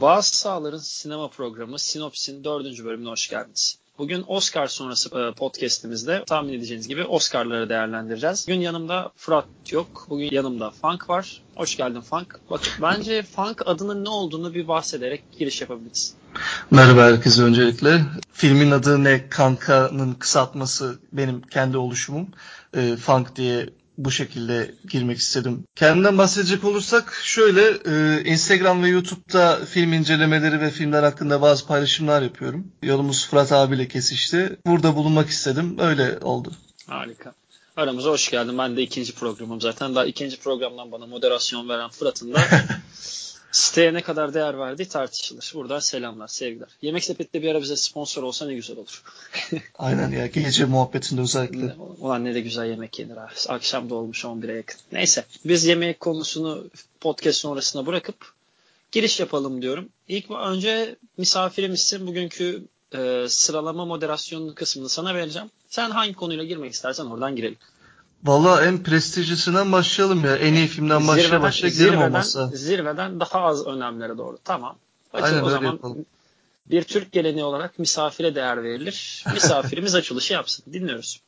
[0.00, 3.78] Bazı Sahaların sinema programı Sinops'in dördüncü bölümüne hoş geldiniz.
[3.98, 8.44] Bugün Oscar sonrası e, podcastimizde tahmin edeceğiniz gibi Oscar'ları değerlendireceğiz.
[8.48, 10.06] Bugün yanımda Fırat yok.
[10.08, 11.42] Bugün yanımda Funk var.
[11.54, 12.40] Hoş geldin Funk.
[12.50, 16.14] Bak bence Funk adının ne olduğunu bir bahsederek giriş yapabiliriz.
[16.70, 18.04] Merhaba herkese öncelikle.
[18.32, 19.28] Filmin adı ne?
[19.28, 22.28] Kanka'nın kısaltması benim kendi oluşumum.
[22.76, 23.70] E, Funk diye
[24.04, 25.64] bu şekilde girmek istedim.
[25.76, 32.22] Kendimden bahsedecek olursak şöyle e, Instagram ve YouTube'da film incelemeleri ve filmler hakkında bazı paylaşımlar
[32.22, 32.72] yapıyorum.
[32.82, 34.56] Yolumuz Fırat abiyle kesişti.
[34.66, 35.76] Burada bulunmak istedim.
[35.78, 36.52] Öyle oldu.
[36.86, 37.34] Harika.
[37.76, 38.58] Aramıza hoş geldin.
[38.58, 39.94] Ben de ikinci programım zaten.
[39.94, 42.40] Daha ikinci programdan bana moderasyon veren Fırat'ın da
[43.52, 45.52] siteye ne kadar değer verdiği tartışılır.
[45.54, 46.68] Buradan selamlar, sevgiler.
[46.82, 49.02] Yemek Sepet'te bir ara bize sponsor olsa ne güzel olur.
[49.78, 51.74] Aynen ya gece muhabbetinde özellikle.
[52.00, 53.32] Ulan ne de güzel yemek yenir abi.
[53.48, 54.80] Akşam da olmuş 11'e yakın.
[54.92, 56.64] Neyse biz yemek konusunu
[57.00, 58.32] podcast sonrasına bırakıp
[58.92, 59.88] giriş yapalım diyorum.
[60.08, 62.06] İlk önce misafirimizsin.
[62.06, 62.64] Bugünkü
[62.94, 65.50] e, sıralama moderasyon kısmını sana vereceğim.
[65.68, 67.58] Sen hangi konuyla girmek istersen oradan girelim.
[68.24, 70.36] Valla en prestijlisinden başlayalım ya.
[70.36, 72.50] En iyi filmden başla başla gidelim olmazsa.
[72.54, 74.38] Zirveden daha az önemlere doğru.
[74.44, 74.76] Tamam.
[75.12, 76.04] Açıl Aynen, o zaman yapalım.
[76.66, 79.24] bir Türk geleneği olarak misafire değer verilir.
[79.34, 80.64] Misafirimiz açılışı yapsın.
[80.72, 81.20] Dinliyoruz.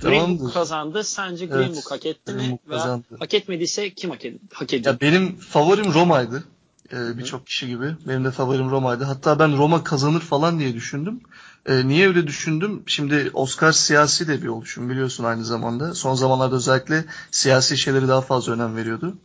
[0.00, 1.04] Green Book kazandı.
[1.04, 2.58] Sence Green evet, Book hak etti Green mi?
[2.68, 4.94] Veya hak etmediyse kim hak, ed- hak ediyor?
[4.94, 6.44] Ya benim favorim Roma'ydı.
[6.92, 7.94] Ee, Birçok kişi gibi.
[8.08, 9.04] Benim de favorim Roma'ydı.
[9.04, 11.20] Hatta ben Roma kazanır falan diye düşündüm.
[11.66, 12.82] E, niye öyle düşündüm?
[12.86, 15.94] Şimdi Oscar siyasi de bir oluşum biliyorsun aynı zamanda.
[15.94, 19.18] Son zamanlarda özellikle siyasi şeyleri daha fazla önem veriyordu.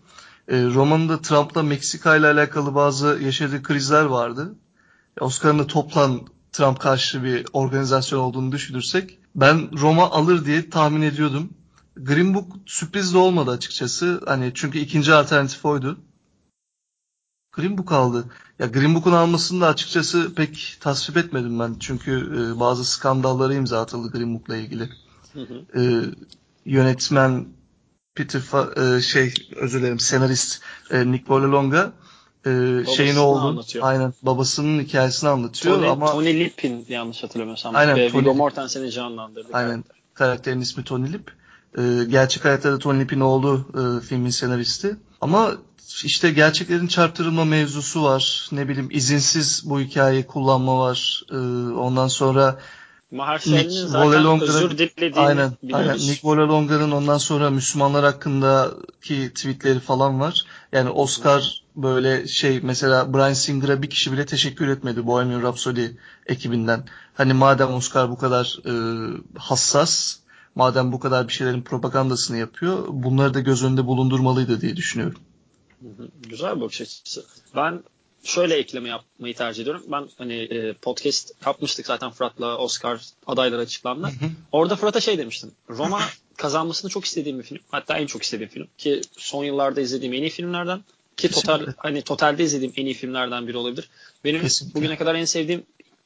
[0.48, 4.56] E, Roma'nın da Trump'la Meksika ile alakalı bazı yaşadığı krizler vardı.
[5.20, 6.20] Oscar'ın da toplam
[6.52, 11.50] Trump karşı bir organizasyon olduğunu düşünürsek ben Roma alır diye tahmin ediyordum.
[11.96, 14.22] Green Book sürpriz de olmadı açıkçası.
[14.26, 15.98] Hani çünkü ikinci alternatif oydu.
[17.60, 18.26] Green Book aldı.
[18.60, 21.76] Ya Green Book'un almasını da açıkçası pek tasvip etmedim ben.
[21.80, 24.90] Çünkü e, bazı skandallara imza atıldı Green Book'la ilgili.
[25.34, 25.80] Hı hı.
[25.82, 25.82] E,
[26.66, 27.46] yönetmen
[28.16, 30.62] Peter Fa- e, şey özür dilerim senarist
[30.92, 31.94] e, Nick Vallelonga
[32.46, 33.64] e, şeyin oldu.
[33.82, 37.76] Aynen babasının hikayesini anlatıyor Tony, ama Tony Lip'in yanlış hatırlamıyorsam.
[37.76, 39.48] Aynen, Ve Viggo Mortensen'i canlandırdı.
[39.54, 39.70] Aynen.
[39.70, 39.96] Karakter.
[40.14, 41.32] Karakterin ismi Tony Lip.
[41.78, 44.98] E, gerçek hayatta da Tony Lip'in oğlu e, filmin senaristi.
[45.22, 45.52] Ama
[46.04, 48.50] işte gerçeklerin çarptırılma mevzusu var.
[48.52, 51.24] Ne bileyim izinsiz bu hikayeyi kullanma var.
[51.32, 51.36] Ee,
[51.74, 52.60] ondan sonra
[53.12, 55.88] Mahershal'in zaten özür dilediğini aynen, biliyoruz.
[55.90, 55.98] Aynen.
[55.98, 60.44] Nick Vallelonga'nın ondan sonra Müslümanlar hakkındaki tweetleri falan var.
[60.72, 65.86] Yani Oscar böyle şey mesela Brian Singer'a bir kişi bile teşekkür etmedi Bohemian Rhapsody
[66.28, 66.84] ekibinden.
[67.14, 68.74] Hani madem Oscar bu kadar e,
[69.38, 70.18] hassas,
[70.56, 75.22] madem bu kadar bir şeylerin propagandasını yapıyor, bunları da göz önünde bulundurmalıydı diye düşünüyorum.
[76.30, 77.26] Güzel bir bakış açısı.
[77.56, 77.84] Ben
[78.24, 79.84] şöyle ekleme yapmayı tercih ediyorum.
[79.92, 84.10] Ben hani e, podcast yapmıştık zaten Fırat'la Oscar adayları açıklandı.
[84.52, 85.52] Orada Fırat'a şey demiştim.
[85.70, 86.02] Roma
[86.38, 87.60] kazanmasını çok istediğim bir film.
[87.72, 88.68] Hatta en çok istediğim film.
[88.78, 90.84] Ki son yıllarda izlediğim en iyi filmlerden.
[91.18, 93.90] Ki total hani totalde izlediğim en iyi filmlerden biri olabilir.
[94.24, 94.80] Benim Kesinlikle.
[94.80, 95.64] bugüne kadar en sevdiğim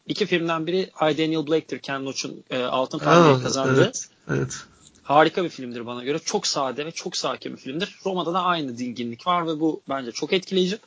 [0.08, 1.80] iki filmden biri I Daniel Blake'tir.
[1.80, 3.82] Ken Loach'un e, Altın Perde'yi kazandı.
[3.84, 4.66] Evet, evet
[5.04, 6.20] harika bir filmdir bana göre.
[6.20, 8.00] Çok sade ve çok sakin bir filmdir.
[8.06, 10.78] Roma'da da aynı dinginlik var ve bu bence çok etkileyici.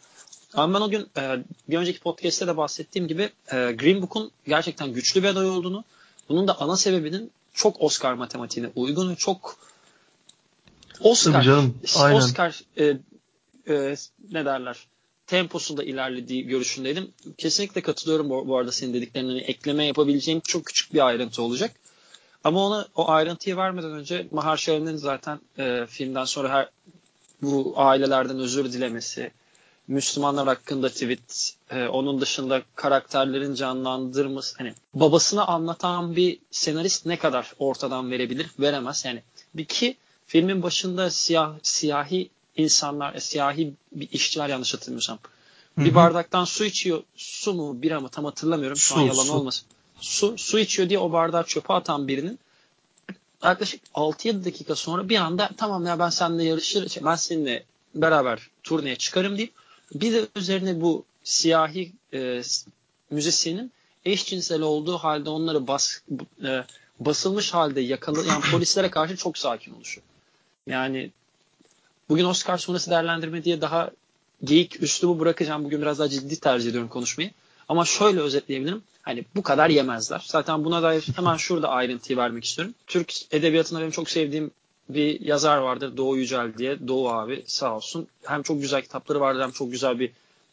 [0.55, 4.93] Ama ben o gün e, bir önceki podcast'te de bahsettiğim gibi e, Green Book'un gerçekten
[4.93, 5.85] güçlü bir aday olduğunu,
[6.29, 9.57] bunun da ana sebebinin çok Oscar matematiğine uygun ve çok
[11.01, 12.17] Oscar, canım, aynen.
[12.17, 12.85] Oscar e,
[13.69, 13.97] e,
[14.31, 14.87] ne derler
[15.27, 17.11] temposunda ilerlediği görüşündeydim.
[17.39, 19.31] Kesinlikle katılıyorum bu, bu arada senin dediklerine.
[19.31, 21.73] Hani ekleme yapabileceğim çok küçük bir ayrıntı olacak.
[22.47, 26.69] Ama ona o ayrıntıyı vermeden önce Mahershala'nın zaten e, filmden sonra her
[27.43, 29.31] bu ailelerden özür dilemesi,
[29.89, 37.53] Müslümanlar hakkında tweet, e, onun dışında karakterlerin canlandırması, hani babasını anlatan bir senarist ne kadar
[37.59, 38.47] ortadan verebilir?
[38.61, 39.05] Veremez.
[39.05, 39.23] Yani
[39.55, 39.97] bir ki
[40.27, 45.19] filmin başında siyah siyahi insanlar, e, siyahi bir işçiler yanlış hatırlamıyorsam.
[45.75, 45.85] Hı-hı.
[45.85, 47.03] Bir bardaktan su içiyor.
[47.17, 48.77] Su mu, bira mı tam hatırlamıyorum.
[48.77, 49.33] Şu su, an yalan su.
[49.33, 49.67] olmasın
[50.01, 52.39] su, su içiyor diye o bardağı çöpe atan birinin
[53.43, 57.65] yaklaşık 6-7 dakika sonra bir anda tamam ya ben seninle yarışır, şey, ben seninle
[57.95, 59.53] beraber turneye çıkarım deyip
[59.95, 62.43] bir de üzerine bu siyahi e,
[63.11, 63.73] müzisyenin
[64.05, 66.01] eşcinsel olduğu halde onları bas,
[66.45, 66.65] e,
[67.01, 70.01] basılmış halde yakalayan polislere karşı çok sakin oluşu.
[70.67, 71.11] Yani
[72.09, 73.91] bugün Oscar sonrası değerlendirme diye daha
[74.45, 75.65] geyik üslubu bırakacağım.
[75.65, 77.31] Bugün biraz daha ciddi tercih ediyorum konuşmayı.
[77.69, 78.83] Ama şöyle özetleyebilirim.
[79.03, 80.25] Hani bu kadar yemezler.
[80.27, 82.75] Zaten buna dair hemen şurada ayrıntıyı vermek istiyorum.
[82.87, 84.51] Türk edebiyatında benim çok sevdiğim
[84.89, 86.89] bir yazar vardır Doğu Yücel diye.
[86.89, 88.07] Doğu abi sağ olsun.
[88.25, 90.11] Hem çok güzel kitapları vardır hem çok güzel bir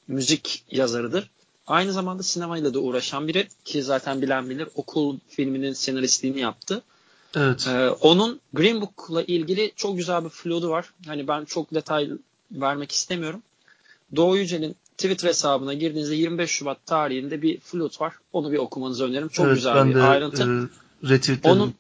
[0.08, 1.30] müzik yazarıdır.
[1.68, 6.82] Aynı zamanda sinemayla da uğraşan biri ki zaten bilen bilir okul filminin senaristliğini yaptı.
[7.36, 7.68] Evet.
[7.68, 10.94] Ee, onun Green Book'la ilgili çok güzel bir flodu var.
[11.08, 12.10] Hani ben çok detay
[12.52, 13.42] vermek istemiyorum.
[14.16, 18.14] Doğu Yücel'in Twitter hesabına girdiğinizde 25 Şubat tarihinde bir flüt var.
[18.34, 19.28] Onu bir okumanızı öneririm.
[19.28, 20.44] Çok evet, güzel ben bir de, ayrıntı.
[20.44, 21.52] E, retweetledim.
[21.52, 21.74] Onun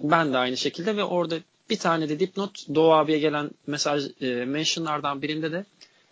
[0.00, 1.36] ben de aynı şekilde ve orada
[1.70, 5.64] bir tane de dipnot Doğu abiye gelen mesaj e, mentionlardan birinde de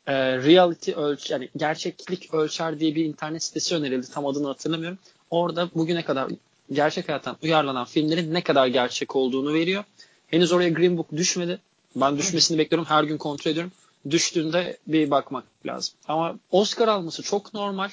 [0.07, 4.07] e, reality ölç yani gerçeklik ölçer diye bir internet sitesi önerildi.
[4.11, 4.99] Tam adını hatırlamıyorum.
[5.31, 6.29] Orada bugüne kadar
[6.73, 9.85] gerçek hayattan uyarlanan filmlerin ne kadar gerçek olduğunu veriyor.
[10.27, 11.59] Henüz oraya Green Book düşmedi.
[11.97, 12.87] Ben düşmesini bekliyorum.
[12.89, 13.73] Her gün kontrol ediyorum.
[14.11, 15.95] Düştüğünde bir bakmak lazım.
[16.09, 17.91] Ama Oscar alması çok normal.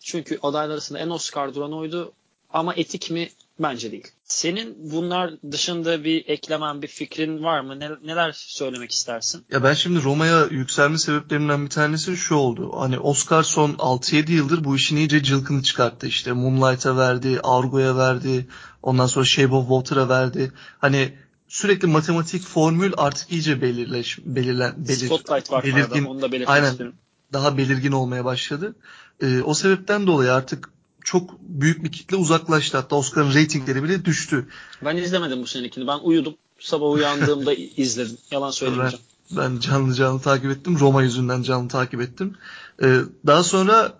[0.00, 2.12] Çünkü adaylar arasında en Oscar duran oydu.
[2.50, 3.28] Ama etik mi?
[3.60, 4.06] Bence değil.
[4.24, 7.80] Senin bunlar dışında bir eklemen, bir fikrin var mı?
[7.80, 9.44] Ne, neler söylemek istersin?
[9.52, 12.72] Ya ben şimdi Roma'ya yükselme sebeplerinden bir tanesi şu oldu.
[12.76, 16.06] Hani Oscar son 6-7 yıldır bu işin iyice cılkını çıkarttı.
[16.06, 18.46] İşte Moonlight'a verdi, Argo'ya verdi,
[18.82, 20.52] ondan sonra Shape of Water'a verdi.
[20.78, 21.12] Hani
[21.48, 26.92] sürekli matematik formül artık iyice belirleş, belirlen, belir, Spotlight var belirgin, arada, onu da aynen,
[27.32, 28.74] daha belirgin olmaya başladı.
[29.22, 30.70] Ee, o sebepten dolayı artık
[31.04, 32.76] çok büyük bir kitle uzaklaştı.
[32.76, 34.48] Hatta Oscar'ın reytingleri bile düştü.
[34.84, 35.86] Ben izlemedim bu senekini.
[35.86, 36.34] Ben uyudum.
[36.58, 38.18] Sabah uyandığımda izledim.
[38.30, 39.04] Yalan söylemeyeceğim.
[39.30, 40.78] Ben, ben canlı canlı takip ettim.
[40.78, 42.36] Roma yüzünden canlı takip ettim.
[42.82, 43.92] Ee, daha sonra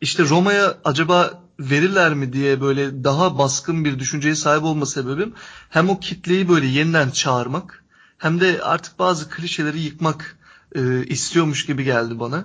[0.00, 5.34] işte Roma'ya acaba verirler mi diye böyle daha baskın bir düşünceye sahip olma sebebim
[5.70, 7.84] hem o kitleyi böyle yeniden çağırmak
[8.18, 10.38] hem de artık bazı klişeleri yıkmak
[10.74, 12.44] e, istiyormuş gibi geldi bana.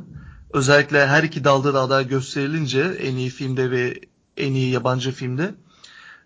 [0.53, 4.01] Özellikle her iki dalda da aday gösterilince en iyi filmde ve
[4.37, 5.55] en iyi yabancı filmde.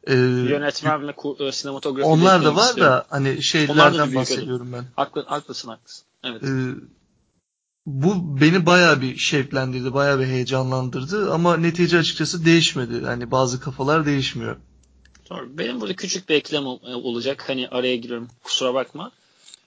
[0.08, 2.94] E, Yönetmen ve e, sinematografi Onlar da var istiyorum.
[2.94, 4.86] da hani şeylerden bahsediyorum ben.
[4.96, 6.06] Haklı, haklısın haklısın.
[6.24, 6.44] Evet.
[6.44, 6.48] E,
[7.86, 13.06] bu beni baya bir şevklendirdi, baya bir heyecanlandırdı ama netice açıkçası değişmedi.
[13.06, 14.58] Hani bazı kafalar değişmiyor.
[15.30, 15.58] Doğru.
[15.58, 17.50] Benim burada küçük bir eklem olacak.
[17.50, 18.28] Hani araya giriyorum.
[18.44, 19.12] Kusura bakma.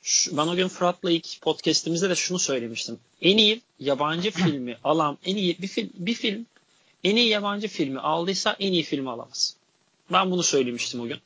[0.02, 2.98] Şu, ben o gün Fırat'la ilk podcast'imizde de şunu söylemiştim.
[3.22, 6.46] En iyi yabancı filmi alan, en iyi bir film, bir film
[7.04, 9.56] en iyi yabancı filmi aldıysa en iyi filmi alamaz.
[10.12, 11.18] Ben bunu söylemiştim o gün.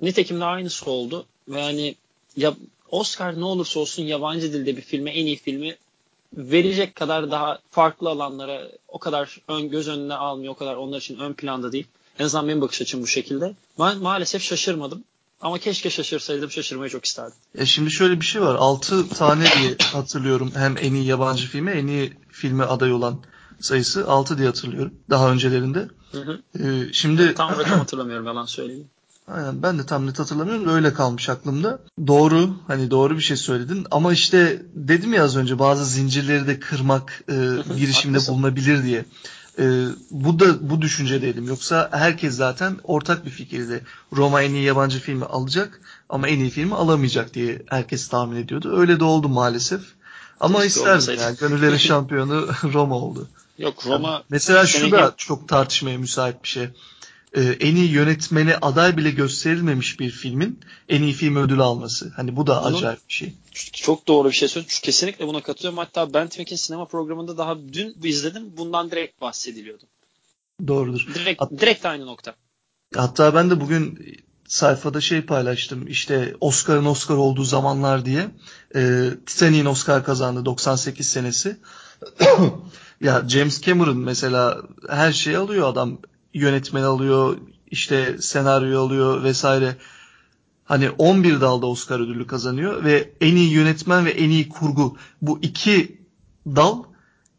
[0.00, 1.26] Nitekim de aynısı oldu.
[1.50, 1.94] Yani
[2.36, 2.54] ya,
[2.90, 5.76] Oscar ne olursa olsun yabancı dilde bir filme en iyi filmi
[6.36, 10.52] verecek kadar daha farklı alanlara o kadar ön göz önüne almıyor.
[10.52, 11.86] O kadar onlar için ön planda değil.
[12.18, 13.54] En azından benim bakış açım bu şekilde.
[13.78, 15.04] Ben maalesef şaşırmadım.
[15.40, 16.50] Ama keşke şaşırsaydım.
[16.50, 17.36] Şaşırmayı çok isterdim.
[17.58, 18.54] Ya şimdi şöyle bir şey var.
[18.54, 20.52] 6 tane diye hatırlıyorum.
[20.54, 23.22] Hem en iyi yabancı filme, en iyi filme aday olan
[23.60, 24.94] sayısı 6 diye hatırlıyorum.
[25.10, 25.88] Daha öncelerinde.
[26.12, 26.40] Hı hı.
[26.58, 28.90] Ee, şimdi tam rakam hatırlamıyorum yalan söyleyeyim.
[29.34, 31.78] Aynen ben de tam net hatırlamıyorum da öyle kalmış aklımda.
[32.06, 36.60] Doğru hani doğru bir şey söyledin ama işte dedim ya az önce bazı zincirleri de
[36.60, 37.34] kırmak e,
[37.76, 39.04] girişimde bulunabilir diye.
[39.58, 41.48] E, bu da bu düşüncedeydim.
[41.48, 43.84] Yoksa herkes zaten ortak bir fikirdi.
[44.16, 48.76] Roma en iyi yabancı filmi alacak ama en iyi filmi alamayacak diye herkes tahmin ediyordu.
[48.76, 49.80] Öyle de oldu maalesef.
[50.40, 51.36] Ama Keşke isterdim yani.
[51.36, 53.28] Gönüllerin şampiyonu Roma oldu.
[53.58, 54.10] Yok Roma...
[54.10, 56.68] Yani mesela şu da çok tartışmaya müsait bir şey
[57.34, 62.12] e, en iyi yönetmene aday bile gösterilmemiş bir filmin en iyi film ödülü alması.
[62.16, 63.34] Hani bu da Bunun, acayip bir şey.
[63.72, 64.82] Çok doğru bir şey söylüyorsun.
[64.82, 65.78] Kesinlikle buna katılıyorum.
[65.78, 68.56] Hatta Ben Twick'in sinema programında daha dün izledim.
[68.56, 69.84] Bundan direkt bahsediliyordu.
[70.66, 71.08] Doğrudur.
[71.14, 72.34] Direkt, Hat- direkt aynı nokta.
[72.94, 73.98] Hatta ben de bugün
[74.48, 75.86] sayfada şey paylaştım.
[75.88, 78.30] İşte Oscar'ın Oscar olduğu zamanlar diye.
[78.74, 81.56] E, Titanic'in Oscar kazandı 98 senesi.
[83.00, 85.98] ya James Cameron mesela her şeyi alıyor adam
[86.34, 87.36] yönetmen alıyor,
[87.70, 89.76] işte senaryo alıyor vesaire.
[90.64, 95.38] Hani 11 dalda Oscar ödülü kazanıyor ve en iyi yönetmen ve en iyi kurgu bu
[95.42, 95.98] iki
[96.46, 96.82] dal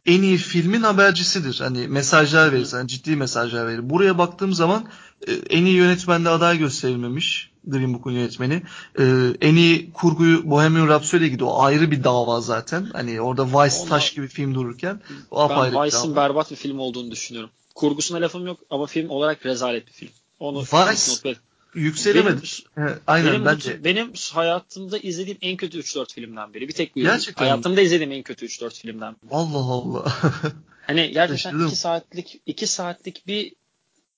[0.06, 1.60] en iyi filmin habercisidir.
[1.60, 3.90] Hani mesajlar verir, yani ciddi mesajlar verir.
[3.90, 4.84] Buraya baktığım zaman
[5.28, 8.62] e, en iyi yönetmende aday gösterilmemiş Green Book'un yönetmeni.
[8.98, 9.04] Ee,
[9.40, 11.50] en iyi kurguyu Bohemian Rhapsody'ye gidiyor.
[11.50, 12.88] O ayrı bir dava zaten.
[12.92, 17.10] Hani orada Vice Ona, taş gibi film dururken o ben Vice'ın berbat bir film olduğunu
[17.10, 17.50] düşünüyorum.
[17.74, 20.10] Kurgusuna lafım yok ama film olarak rezalet bir film.
[20.40, 21.36] Onu Vice
[21.74, 22.42] yükselemedi.
[22.76, 23.84] Benim, aynen benim, bence.
[23.84, 26.68] Benim hayatımda izlediğim en kötü 3-4 filmden biri.
[26.68, 29.34] Bir tek bu Gerçekten hayatımda izlediğim en kötü 3-4 filmden biri.
[29.34, 30.12] Allah Allah.
[30.86, 33.52] hani gerçekten 2 saatlik 2 saatlik bir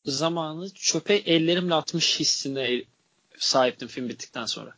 [0.05, 2.83] zamanı çöpe ellerimle atmış hissine
[3.39, 4.71] sahiptim film bittikten sonra.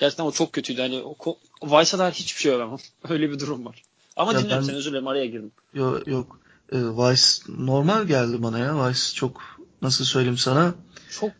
[0.00, 0.80] Gerçekten o çok kötüydü.
[0.80, 2.78] Hani o Vice'a dair hiçbir şey öğrenmem.
[3.08, 3.82] Öyle bir durum var.
[4.16, 4.66] Ama ya dinliyorum ben...
[4.66, 5.52] seni özür dilerim araya girdim.
[5.74, 8.88] Yok yok e, Vice normal geldi bana ya.
[8.88, 9.42] Vice çok
[9.82, 10.74] nasıl söyleyeyim sana?
[11.10, 11.32] Çok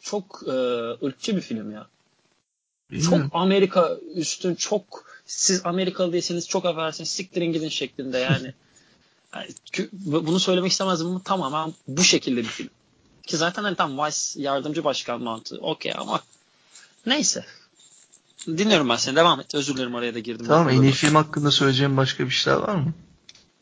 [0.00, 0.50] çok e,
[1.06, 1.86] ırkçı bir film ya.
[2.90, 3.22] Bilmiyorum.
[3.22, 8.54] Çok Amerika üstün çok siz Amerikalı değilseniz çok affedersiniz siktirin gidin şeklinde yani.
[9.34, 9.48] Yani,
[9.92, 12.70] bunu söylemek istemezdim ama tamamen bu şekilde bir film.
[13.26, 15.58] Ki zaten hani tam Vice yardımcı başkan mantığı.
[15.58, 16.20] Okey ama
[17.06, 17.44] neyse.
[18.46, 19.16] Dinliyorum ben seni.
[19.16, 19.54] Devam et.
[19.54, 20.46] Özür dilerim araya da girdim.
[20.46, 22.94] Tamam en iyi film hakkında söyleyeceğim başka bir şeyler var mı?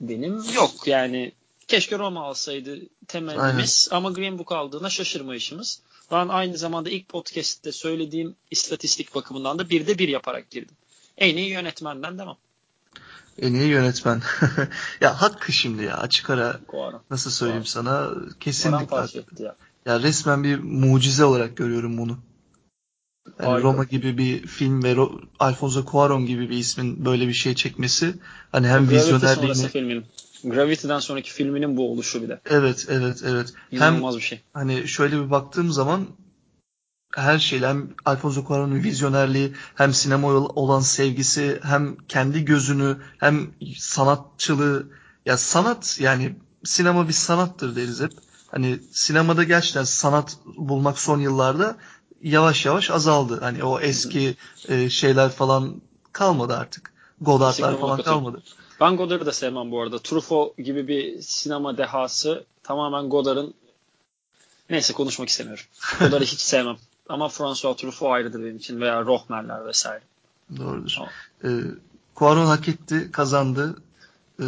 [0.00, 1.32] Benim yok yani.
[1.68, 2.78] Keşke Roma alsaydı
[3.08, 5.80] temennimiz ama Green Book aldığına şaşırmayışımız.
[6.10, 10.76] Ben aynı zamanda ilk podcast'te söylediğim istatistik bakımından da bir de bir yaparak girdim.
[11.18, 12.36] En iyi yönetmenden devam.
[13.38, 14.22] En iyi yönetmen.
[15.00, 16.60] ya hakkı şimdi ya açık ara
[17.10, 17.84] nasıl söyleyeyim Kuara.
[17.84, 19.44] sana kesinlikle.
[19.44, 19.56] Ya.
[19.86, 22.18] ya resmen bir mucize olarak görüyorum bunu.
[23.42, 27.54] Yani Roma gibi bir film ve Ro- Alfonso Cuarón gibi bir ismin böyle bir şey
[27.54, 28.14] çekmesi
[28.52, 30.04] hani hem Gravity vizyonerliğini filmin.
[30.44, 32.40] Gravity'den sonraki filminin bu oluşu bile.
[32.50, 33.54] Evet, evet, evet.
[33.70, 34.40] İnanılmaz hem, bir şey.
[34.52, 36.06] Hani şöyle bir baktığım zaman
[37.14, 44.88] her şeyle hem Alfonso Cuarón'un vizyonerliği hem sinema olan sevgisi hem kendi gözünü hem sanatçılığı
[45.26, 48.12] ya sanat yani sinema bir sanattır deriz hep.
[48.50, 51.76] Hani sinemada gerçekten sanat bulmak son yıllarda
[52.22, 53.40] yavaş yavaş azaldı.
[53.40, 54.36] Hani o eski
[54.68, 55.80] e, şeyler falan
[56.12, 56.92] kalmadı artık.
[57.20, 58.42] Godard'lar falan kalmadı.
[58.80, 59.98] Ben Godard'ı da sevmem bu arada.
[59.98, 63.54] Truffaut gibi bir sinema dehası tamamen Godard'ın
[64.70, 65.64] neyse konuşmak istemiyorum.
[65.98, 66.76] Godard'ı hiç sevmem.
[67.08, 70.02] Ama François Truffaut ayrıdır benim için veya Rohmer'ler vesaire.
[70.56, 70.96] Doğrudur.
[71.00, 71.06] O.
[71.46, 71.48] Ee,
[72.16, 73.76] Cuarón hak etti, kazandı.
[74.40, 74.44] Ee,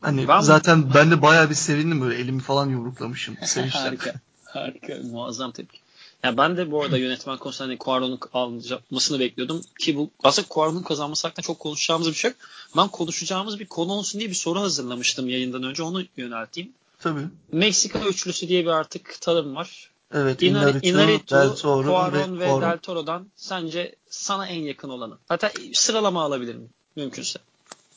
[0.00, 3.36] hani ben, zaten ben de bayağı bir sevindim böyle elimi falan yumruklamışım.
[3.70, 4.14] harika.
[4.44, 4.96] Harika.
[5.10, 5.81] Muazzam tepki.
[6.24, 9.62] Ya ben de bu arada yönetmen konusunda hani Cuarón'un almasını bekliyordum.
[9.78, 12.38] Ki bu aslında Cuarón'un kazanması hakkında çok konuşacağımız bir şey yok.
[12.76, 15.82] Ben konuşacağımız bir konu olsun diye bir soru hazırlamıştım yayından önce.
[15.82, 16.72] Onu yönelteyim.
[16.98, 17.20] Tabii.
[17.52, 19.90] Meksika üçlüsü diye bir artık tanım var.
[20.14, 25.18] Evet, Inarritu, Inarritu Del Toro Cuaron ve, ve Del Toro'dan sence sana en yakın olanı.
[25.28, 27.38] Hatta sıralama alabilirim mümkünse.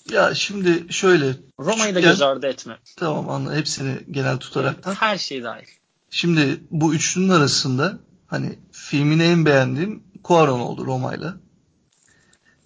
[0.10, 1.36] Ya şimdi şöyle.
[1.60, 2.78] Roma'yı da göz ardı etme.
[2.96, 4.94] Tamam anla hepsini genel tutarak da.
[4.94, 5.68] Her şey dahil.
[6.10, 11.38] Şimdi bu üçlünün arasında hani filmini en beğendiğim Cuaron oldu Roma'yla.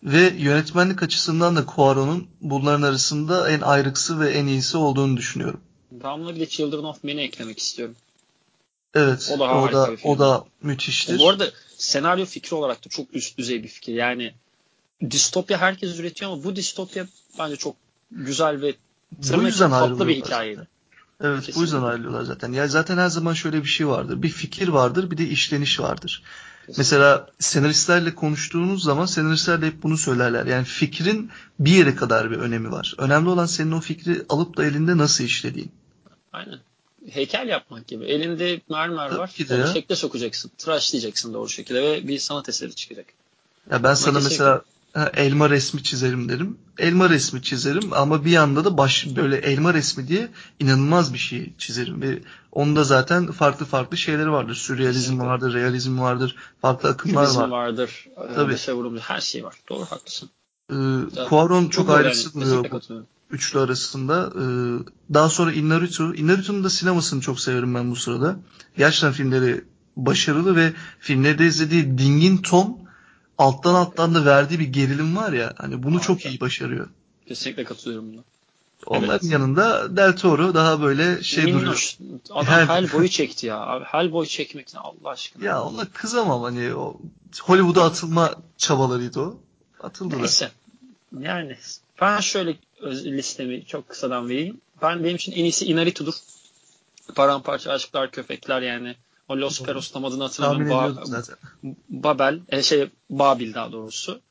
[0.03, 5.61] Ve yönetmenlik açısından da Cuaron'un bunların arasında en ayrıksı ve en iyisi olduğunu düşünüyorum.
[5.91, 7.95] Ben buna bir de Children of Men'i eklemek istiyorum.
[8.93, 9.31] Evet.
[9.35, 11.19] O da o da, o da müthiştir.
[11.19, 13.93] Bu arada senaryo fikri olarak da çok üst düzey bir fikir.
[13.93, 14.33] Yani
[15.11, 17.07] distopya herkes üretiyor ama bu distopya
[17.39, 17.75] bence çok
[18.11, 18.75] güzel ve
[19.21, 20.67] yüzden tatlı bir hikayeydi.
[21.21, 21.59] Evet Kesinlikle.
[21.59, 22.51] bu yüzden ayrılıyorlar zaten.
[22.51, 24.21] Ya zaten her zaman şöyle bir şey vardır.
[24.21, 26.23] Bir fikir vardır bir de işleniş vardır.
[26.59, 26.81] Kesinlikle.
[26.81, 30.45] Mesela senaristlerle konuştuğunuz zaman senaristler de hep bunu söylerler.
[30.45, 32.95] Yani fikrin bir yere kadar bir önemi var.
[32.97, 35.71] Önemli olan senin o fikri alıp da elinde nasıl işlediğin.
[36.33, 36.59] Aynen.
[37.09, 38.05] Heykel yapmak gibi.
[38.05, 39.31] Elinde mermer var.
[39.51, 40.51] Onu şekle sokacaksın.
[40.57, 43.05] Tıraşlayacaksın doğru şekilde ve bir sanat eseri çıkacak.
[43.71, 44.61] Ya ben sana mesela
[44.95, 46.57] elma resmi çizerim derim.
[46.77, 50.27] Elma resmi çizerim ama bir yanda da baş böyle elma resmi diye
[50.59, 52.19] inanılmaz bir şey çizerim ve
[52.51, 54.55] onda zaten farklı farklı şeyleri vardır.
[54.55, 57.49] Sürrealizm vardır, realizm vardır, farklı akımlar Kübizm var.
[57.49, 58.07] vardır.
[58.17, 58.77] E, Tabii.
[58.77, 59.55] Vurumlu her şey var.
[59.69, 60.29] Doğru haklısın.
[60.71, 60.75] Ee,
[61.29, 62.81] Cuaron çok, çok ayrısı duruyor bu
[63.31, 64.33] üçlü arasında.
[64.35, 64.43] Ee,
[65.13, 66.15] daha sonra Inarritu.
[66.15, 68.39] Inarritu'nun da sinemasını çok severim ben bu sırada.
[68.77, 69.63] Gerçekten filmleri
[69.95, 72.88] başarılı ve filmlerde izlediği dingin ton
[73.39, 76.89] alttan alttan da verdiği bir gerilim var ya hani bunu çok iyi başarıyor.
[77.27, 78.21] Kesinlikle katılıyorum buna.
[78.85, 79.31] Onların evet.
[79.31, 81.99] yanında Del Toro daha böyle şey Minnoş.
[81.99, 82.19] duruyor.
[82.29, 82.63] Adam her...
[82.63, 83.57] hal boyu çekti ya.
[83.57, 85.45] Abi hal boyu çekmek ne Allah aşkına.
[85.45, 86.97] Ya ona kızamam hani o
[87.41, 89.39] Hollywood'a atılma çabalarıydı o.
[89.79, 90.19] Atıldılar.
[90.19, 90.51] Neyse.
[91.19, 91.57] Yani
[92.01, 94.61] ben şöyle listemi çok kısadan vereyim.
[94.81, 96.13] Ben benim için en iyisi Inarritu'dur.
[97.15, 98.95] Paramparça aşklar, köpekler yani
[99.29, 100.97] o Los Peros tam adını hatırlamıyorum.
[100.97, 101.35] Ba-
[101.89, 104.21] Babel, e, şey Babil daha doğrusu.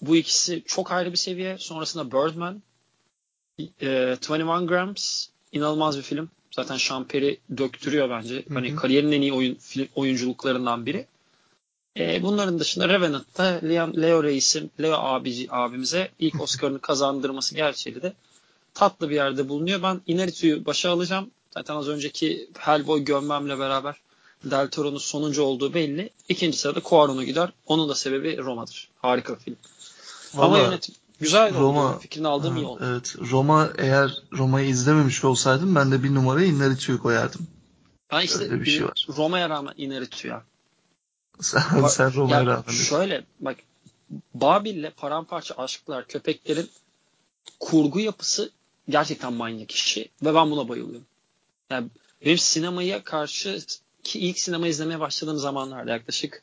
[0.00, 1.58] Bu ikisi çok ayrı bir seviye.
[1.58, 2.62] Sonrasında Birdman,
[3.58, 6.30] e, 21 Grams inanılmaz bir film.
[6.50, 8.34] Zaten Şamperi döktürüyor bence.
[8.34, 8.54] Hı-hı.
[8.54, 11.06] Hani kariyerin en iyi oyun, film, oyunculuklarından biri.
[11.98, 18.12] E, bunların dışında Revenant'ta Leon, Leo Reis'in, Leo abici, abimize ilk Oscar'ını kazandırması gerçeği de
[18.74, 19.82] tatlı bir yerde bulunuyor.
[19.82, 21.30] Ben Inarritu'yu başa alacağım.
[21.54, 23.96] Zaten az önceki Hellboy gömmemle beraber
[24.44, 26.10] Del Toro'nun sonuncu olduğu belli.
[26.28, 27.52] İkinci sırada Cuaron'a gider.
[27.66, 28.88] Onun da sebebi Roma'dır.
[29.02, 29.56] Harika film.
[30.34, 31.98] Vallahi, Ama yönetim güzel Roma, oldu.
[31.98, 32.82] Fikrini aldığım iyi oldu.
[32.86, 33.16] Evet.
[33.30, 37.46] Roma eğer Roma'yı izlememiş olsaydım ben de bir numarayı Inarritu'yu koyardım.
[38.12, 39.06] Ben işte Öyle bir şey var.
[39.16, 40.42] Roma'ya rağmen Inarritu'ya.
[41.40, 42.72] Sen, sen Roma'ya rağmen.
[42.72, 43.56] Şöyle bak
[44.34, 46.70] Babil'le paramparça aşklar köpeklerin
[47.60, 48.50] kurgu yapısı
[48.88, 51.06] gerçekten manyak işi ve ben buna bayılıyorum.
[51.72, 51.88] Yani
[52.24, 53.60] benim sinemaya karşı
[54.04, 56.42] ki ilk sinema izlemeye başladığım zamanlarda yaklaşık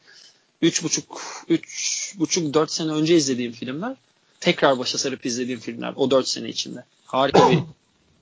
[0.62, 1.04] 3,5
[1.50, 3.96] 3,5 4 sene önce izlediğim filmler
[4.40, 6.84] tekrar başa sarıp izlediğim filmler o 4 sene içinde.
[7.06, 7.62] Harika bir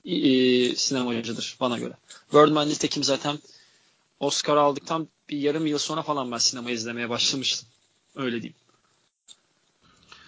[0.70, 1.92] e, sinemacıdır bana göre.
[2.32, 3.38] Birdman nitekim zaten
[4.20, 7.68] Oscar aldıktan bir yarım yıl sonra falan ben sinema izlemeye başlamıştım.
[8.16, 8.54] Öyle diyeyim.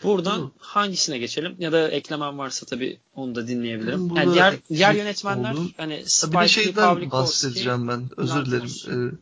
[0.03, 0.51] Buradan Hı.
[0.59, 1.57] hangisine geçelim?
[1.59, 4.17] Ya da eklemem varsa tabii onu da dinleyebilirim.
[4.17, 5.71] Yani diğer diğer yönetmenler oldu.
[5.77, 8.11] hani Spike bir de şeyden bahsedeceğim ben.
[8.17, 8.71] Özür dilerim.
[8.89, 9.15] Ee,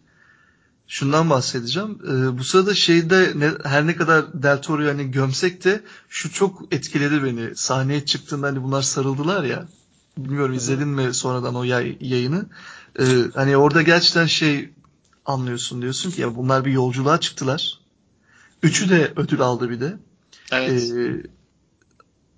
[0.87, 1.99] şundan bahsedeceğim.
[2.05, 6.75] Ee, bu sırada şeyde ne, her ne kadar Del Toro'yu hani gömsek de şu çok
[6.75, 7.57] etkiledi beni.
[7.57, 9.69] Sahneye çıktığında hani bunlar sarıldılar ya.
[10.19, 12.47] Bilmiyorum izledin mi sonradan o yay, yayını.
[13.01, 13.05] Ee,
[13.35, 14.71] hani orada gerçekten şey
[15.27, 17.79] anlıyorsun diyorsun ki ya bunlar bir yolculuğa çıktılar.
[18.63, 19.97] Üçü de ödül aldı bir de.
[20.52, 20.93] Evet.
[20.93, 21.23] Ee,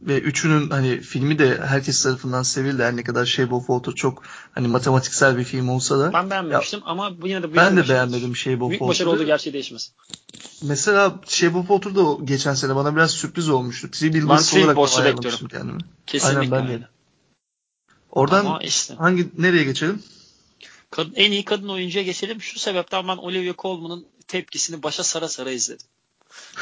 [0.03, 2.83] ve üçünün hani filmi de herkes tarafından sevildi.
[2.83, 6.13] Her ne kadar Shape of Water çok hani matematiksel bir film olsa da.
[6.13, 8.71] Ben beğenmemiştim ya, ama bu yine de Ben de beğenmedim Shape of Water'ı.
[8.71, 9.93] Büyük başarı olduğu gerçeği değişmez.
[10.63, 13.91] Mesela Shape of Water da geçen sene bana biraz sürpriz olmuştu.
[13.91, 15.49] Three Billboards olarak bekliyorum.
[15.49, 15.81] kendimi.
[16.07, 16.89] Kesinlikle Aynen ben de.
[18.11, 18.95] Oradan işte.
[18.95, 20.03] hangi nereye geçelim?
[20.91, 22.43] Kadın, en iyi kadın oyuncuya geçelim.
[22.43, 25.87] Şu sebepten ben Olivia Colman'ın tepkisini başa sara sara izledim.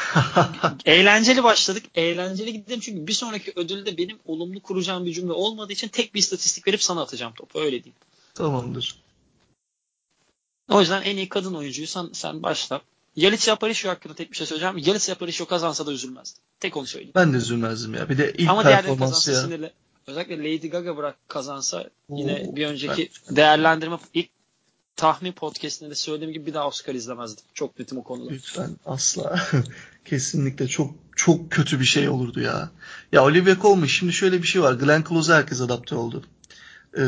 [0.84, 1.84] eğlenceli başladık.
[1.94, 6.18] Eğlenceli gidelim çünkü bir sonraki ödülde benim olumlu kuracağım bir cümle olmadığı için tek bir
[6.18, 7.60] istatistik verip sana atacağım topu.
[7.60, 7.98] Öyle diyeyim.
[8.34, 9.02] Tamamdır.
[10.68, 12.80] O yüzden en iyi kadın oyuncuyu sen, sen başla.
[13.16, 14.78] Yalitza Aparicio hakkında tek bir şey söyleyeceğim.
[14.78, 16.42] Yalitza Aparicio kazansa da üzülmezdim.
[16.60, 17.12] Tek onu söyleyeyim.
[17.14, 18.08] Ben de üzülmezdim ya.
[18.08, 19.42] Bir de ilk Ama performansı ya.
[19.42, 19.72] Sinirli.
[20.06, 23.36] Özellikle Lady Gaga bırak kazansa yine Oo, bir önceki ben...
[23.36, 24.30] değerlendirme ilk
[24.98, 27.44] tahmin podcastinde de söylediğim gibi bir daha Oscar izlemezdim.
[27.54, 28.30] Çok netim o konuda.
[28.30, 29.40] Lütfen asla.
[30.04, 32.70] Kesinlikle çok çok kötü bir şey olurdu ya.
[33.12, 34.72] Ya Olivia Colman şimdi şöyle bir şey var.
[34.72, 36.24] Glenn Close'a herkes adapte oldu.
[36.94, 37.02] Ee,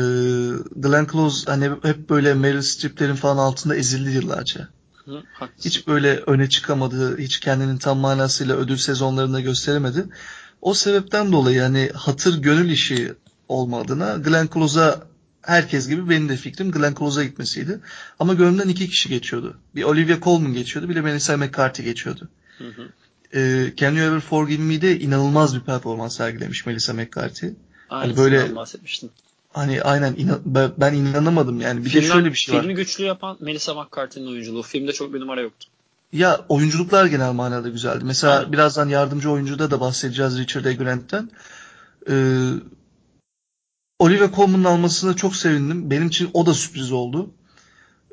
[0.75, 4.67] Glenn Close hani hep böyle Meryl Streep'lerin falan altında ezildi yıllarca.
[5.05, 5.23] Hı,
[5.65, 10.05] hiç böyle öne çıkamadı, hiç kendinin tam manasıyla ödül sezonlarında gösteremedi.
[10.61, 13.13] O sebepten dolayı hani hatır gönül işi
[13.47, 15.10] olmadığına Glenn Close'a
[15.41, 17.79] herkes gibi benim de fikrim Glenn Close'a gitmesiydi.
[18.19, 19.57] Ama gönlümden iki kişi geçiyordu.
[19.75, 22.29] Bir Olivia Colman geçiyordu, bir de Melissa McCarthy geçiyordu.
[22.57, 22.87] Hı hı.
[23.33, 27.51] Ee, Can You Ever Forgive Me'de inanılmaz bir performans sergilemiş Melissa McCarthy.
[27.87, 29.09] Hani böyle bahsetmiştim.
[29.53, 30.41] Hani aynen inan,
[30.77, 31.85] ben inanamadım yani.
[31.85, 32.61] Bir Filmden, de şöyle bir şey var.
[32.61, 34.63] Filmi güçlü yapan Melissa McCarthy'nin oyunculuğu.
[34.63, 35.67] Filmde çok bir numara yoktu.
[36.13, 38.03] Ya oyunculuklar genel manada güzeldi.
[38.03, 38.53] Mesela Aynen.
[38.53, 40.73] birazdan yardımcı oyuncuda da bahsedeceğiz Richard E.
[40.73, 41.29] Grant'ten.
[42.09, 42.13] Ee,
[44.01, 45.91] Olivia Colman'ın almasına çok sevindim.
[45.91, 47.31] Benim için o da sürpriz oldu.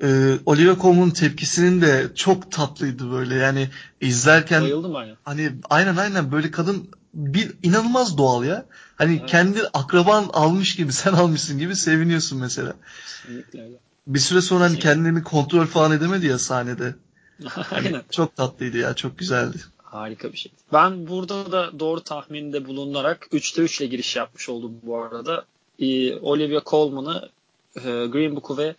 [0.03, 3.35] Ee, Olivia Colman'ın tepkisinin de çok tatlıydı böyle.
[3.35, 3.69] Yani
[4.01, 5.17] izlerken Bayıldım aynen.
[5.25, 8.67] Hani aynen aynen böyle kadın bir inanılmaz doğal ya.
[8.97, 9.31] Hani evet.
[9.31, 12.75] kendi akraban almış gibi sen almışsın gibi seviniyorsun mesela.
[13.23, 13.77] Kesinlikle öyle.
[14.07, 16.95] Bir süre sonra hani kendini kontrol falan edemedi ya sahnede.
[17.49, 18.03] Hani aynen.
[18.11, 19.59] Çok tatlıydı ya çok güzeldi.
[19.83, 20.53] Harika bir şey.
[20.73, 25.45] Ben burada da doğru tahminde bulunarak 3'te 3 ile giriş yapmış oldum bu arada.
[25.79, 27.29] Ee, Olivia Colman'ı,
[27.77, 28.75] e, Green Book'u ve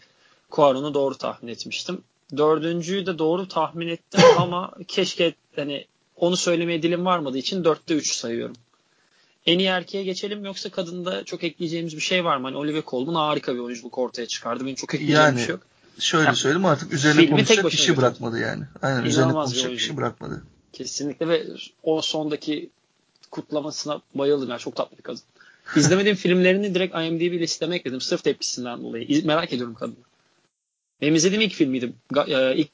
[0.52, 2.02] Cuaron'u doğru tahmin etmiştim.
[2.38, 5.86] Dördüncüyü de doğru tahmin ettim ama keşke hani
[6.16, 8.56] onu söylemeye dilim varmadığı için dörtte üç sayıyorum.
[9.46, 12.48] En iyi erkeğe geçelim yoksa kadında çok ekleyeceğimiz bir şey var mı?
[12.48, 14.66] Hani Olivia Colman harika bir oyunculuk ortaya çıkardı.
[14.66, 15.62] Benim çok ekleyeceğim yani, bir şey yok.
[16.00, 18.64] Şöyle yani, söyleyeyim artık üzerine konuşacak bir şey bırakmadı yani.
[18.82, 20.44] Aynen üzerine konuşacak bir şey bırakmadı.
[20.74, 21.48] Kesinlikle ve
[21.84, 22.70] o sondaki
[23.32, 24.50] kutlamasına bayıldım.
[24.50, 25.22] Yani çok tatlı bir kadın.
[25.75, 28.01] İzlemediğim filmlerini direkt IMDb listeme ekledim.
[28.01, 29.25] Sırf tepkisinden dolayı.
[29.25, 29.95] Merak ediyorum kadını.
[31.01, 31.93] Benim izlediğim ilk filmiydi.
[32.27, 32.69] E, ilk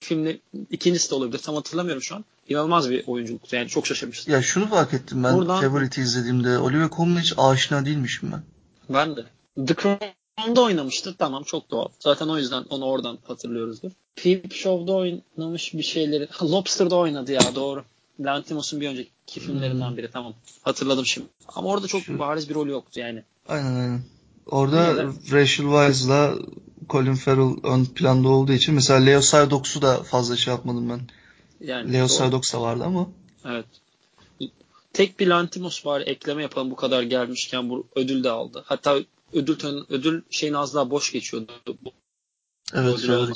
[0.00, 0.38] filmde
[0.70, 1.38] ikincisi de olabilir.
[1.38, 2.24] Tam hatırlamıyorum şu an.
[2.48, 3.52] İnanılmaz bir oyunculuk.
[3.52, 4.34] Yani çok şaşırmıştım.
[4.34, 6.58] Ya şunu fark ettim ben Buradan, Favorite'i izlediğimde.
[6.58, 8.42] Olivia Colman'a hiç aşina değilmişim ben.
[8.88, 9.24] Ben de.
[9.66, 11.14] The Crown'da oynamıştı.
[11.18, 11.88] Tamam çok doğal.
[12.00, 13.90] Zaten o yüzden onu oradan hatırlıyoruzdur.
[14.16, 16.28] Peep Show'da oynamış bir şeyleri.
[16.42, 17.84] Lobster'da oynadı ya doğru.
[18.20, 19.96] Lantimos'un bir önceki filmlerinden hmm.
[19.96, 20.34] biri tamam.
[20.62, 21.26] Hatırladım şimdi.
[21.48, 22.18] Ama orada çok Şu...
[22.18, 23.22] bariz bir rol yoktu yani.
[23.48, 24.02] Aynen aynen.
[24.46, 26.34] Orada Rachel Weisz'la
[26.90, 31.00] Colin Farrell ön planda olduğu için mesela Leo Sardox'u da fazla şey yapmadım ben.
[31.60, 33.08] Yani Leo Sardox da vardı ama.
[33.44, 33.66] Evet.
[34.92, 38.62] Tek bir Lantimos var ekleme yapalım bu kadar gelmişken bu ödül de aldı.
[38.66, 38.98] Hatta
[39.32, 39.56] ödül
[39.88, 41.52] ödül şeyin az daha boş geçiyordu.
[41.84, 41.92] Bu,
[42.74, 43.32] evet, ödül.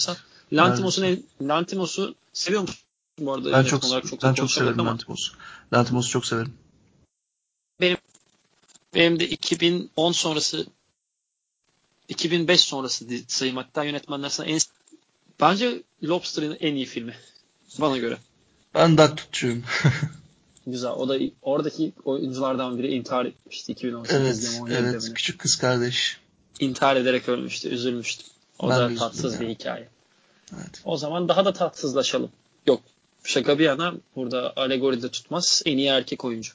[0.53, 1.23] Lantimos'un evet.
[1.43, 2.88] Lantimos'u seviyor musun
[3.19, 3.53] bu arada?
[3.53, 5.33] Ben çok çok ben çok severim Lantimos'u.
[5.73, 6.55] Lantimos'u çok severim.
[7.81, 7.97] Benim
[8.95, 10.67] benim de 2010 sonrası
[12.09, 14.59] 2005 sonrası sayım hatta yönetmenler sana en
[15.41, 17.15] bence Lobster'ın en iyi filmi
[17.79, 18.19] bana göre.
[18.75, 19.63] Ben Duck tutçuyum.
[20.67, 20.91] Güzel.
[20.91, 24.17] O da oradaki oyunculardan biri intihar etmişti 2018'de.
[24.17, 25.03] Evet, evet.
[25.05, 25.15] Beni.
[25.15, 26.21] Küçük kız kardeş.
[26.61, 27.69] İntihar ederek ölmüştü.
[27.69, 28.27] Üzülmüştüm.
[28.59, 29.41] O ben da tatsız ya.
[29.41, 29.89] bir hikaye.
[30.55, 30.83] Evet.
[30.85, 32.31] O zaman daha da tatsızlaşalım.
[32.67, 32.81] Yok.
[33.29, 35.63] Şaka bir yana burada alegoride tutmaz.
[35.67, 36.53] En iyi erkek oyuncu.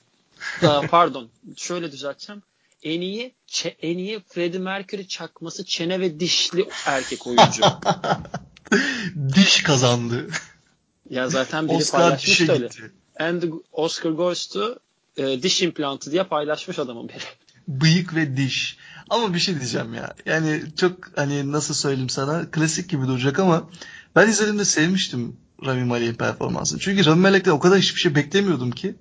[0.62, 1.30] Daha, pardon.
[1.56, 2.42] Şöyle düzelteceğim
[2.84, 3.34] en iyi
[3.82, 7.64] en iyi Freddie Mercury çakması çene ve dişli erkek oyuncu.
[9.36, 10.28] Diş kazandı.
[11.10, 12.68] Ya zaten biri Oscar paylaşmış öyle.
[12.68, 12.92] Gitti.
[13.20, 14.76] And Oscar goes to
[15.18, 17.24] e, diş implantı diye paylaşmış adamın biri.
[17.68, 18.78] Bıyık ve diş.
[19.10, 20.14] Ama bir şey diyeceğim ya.
[20.26, 23.70] Yani çok hani nasıl söyleyeyim sana klasik gibi duracak ama
[24.16, 26.80] ben izlediğimde sevmiştim Rami Malek'in performansını.
[26.80, 28.96] Çünkü Rami Malek'ten o kadar hiçbir şey beklemiyordum ki.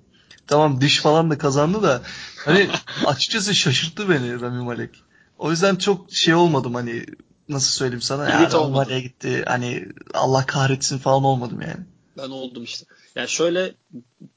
[0.47, 2.01] Tamam diş falan da kazandı da
[2.45, 2.69] hani
[3.05, 4.89] açıkçası şaşırttı beni Rami Malek.
[5.37, 7.05] O yüzden çok şey olmadım hani
[7.49, 11.85] nasıl söyleyeyim sana ya Rami Malek'e gitti hani Allah kahretsin falan olmadım yani.
[12.17, 12.85] Ben oldum işte.
[13.15, 13.73] Yani şöyle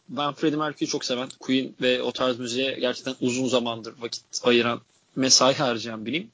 [0.08, 4.80] ben Freddie Mercury'yi çok seven, Queen ve o tarz müziğe gerçekten uzun zamandır vakit ayıran,
[5.16, 6.30] mesai harcayan biriyim.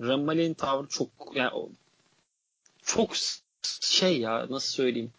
[0.00, 1.50] Rami Malek'in tavrı çok yani
[2.82, 3.10] çok
[3.80, 5.12] şey ya nasıl söyleyeyim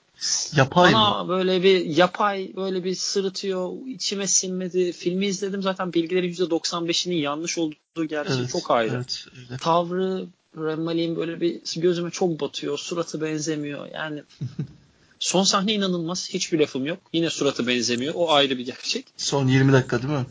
[0.56, 1.29] Yapay Bana mı?
[1.29, 3.71] böyle bir yapay böyle bir sırıtıyor.
[3.88, 4.91] içime sinmedi.
[4.91, 8.95] Filmi izledim zaten bilgilerin %95'inin yanlış olduğu gerçeği evet, çok ayrı.
[8.95, 9.58] Evet, öyle.
[9.58, 10.25] Tavrı
[10.58, 12.77] Remali'nin böyle bir gözüme çok batıyor.
[12.77, 13.88] Suratı benzemiyor.
[13.93, 14.23] Yani
[15.19, 16.29] son sahne inanılmaz.
[16.29, 16.99] Hiçbir lafım yok.
[17.13, 18.13] Yine suratı benzemiyor.
[18.17, 19.06] O ayrı bir gerçek.
[19.17, 20.25] Son 20 dakika değil mi?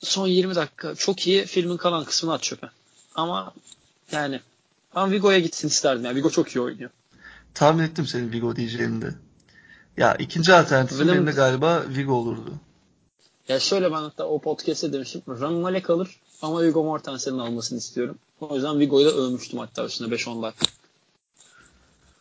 [0.00, 0.94] Son 20 dakika.
[0.94, 1.44] Çok iyi.
[1.44, 2.68] Filmin kalan kısmını at çöpe.
[3.14, 3.54] Ama
[4.12, 4.40] yani
[4.96, 6.04] ben Vigo'ya gitsin isterdim.
[6.04, 6.90] Yani Vigo çok iyi oynuyor.
[7.54, 9.14] Tahmin ettim senin Vigo diyeceğini de.
[9.96, 11.14] Ya ikinci alternatifim Willem...
[11.14, 12.54] benim de galiba Vigo olurdu.
[13.48, 15.22] Ya şöyle ben hatta o podcast'te demiştim.
[15.28, 18.18] Rami Malek alır ama Vigo Mortensen'in almasını istiyorum.
[18.40, 20.66] O yüzden Vigo'yu da övmüştüm hatta üstüne 5-10 dakika.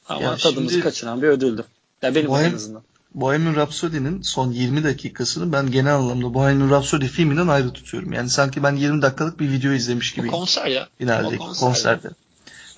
[0.10, 0.84] Ama ya tadımızı şimdi...
[0.84, 1.66] kaçıran bir ödüldü.
[2.02, 2.52] Ya benim Bohem...
[2.52, 2.84] en azından.
[3.14, 8.14] Bohemian Rhapsody'nin son 20 dakikasını ben genel anlamda Bohemian Rhapsody filminden ayrı tutuyorum.
[8.14, 10.28] Yani sanki ben 20 dakikalık bir video izlemiş gibi.
[10.28, 10.88] Konser ya.
[11.00, 12.08] Konser konserde.
[12.08, 12.14] Ya.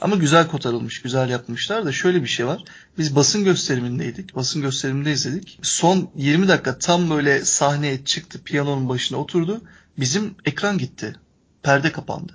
[0.02, 2.64] Ama güzel kotarılmış, güzel yapmışlar da şöyle bir şey var.
[2.98, 4.36] Biz basın gösterimindeydik.
[4.36, 5.60] Basın gösteriminde izledik.
[5.62, 9.62] Son 20 dakika tam böyle sahneye çıktı, piyanonun başına oturdu.
[10.00, 11.16] Bizim ekran gitti.
[11.64, 12.34] Perde kapandı.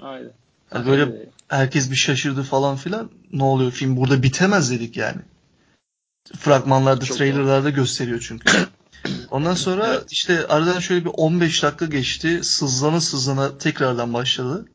[0.00, 0.32] Aynen.
[0.74, 3.10] Yani böyle herkes bir şaşırdı falan filan.
[3.32, 5.20] Ne oluyor film burada bitemez dedik yani.
[6.38, 7.74] Fragmanlarda, Çok trailerlarda doğru.
[7.74, 8.52] gösteriyor çünkü.
[9.30, 10.12] Ondan sonra evet.
[10.12, 12.40] işte aradan şöyle bir 15 dakika geçti.
[12.42, 14.66] Sızlana sızlana tekrardan başladı.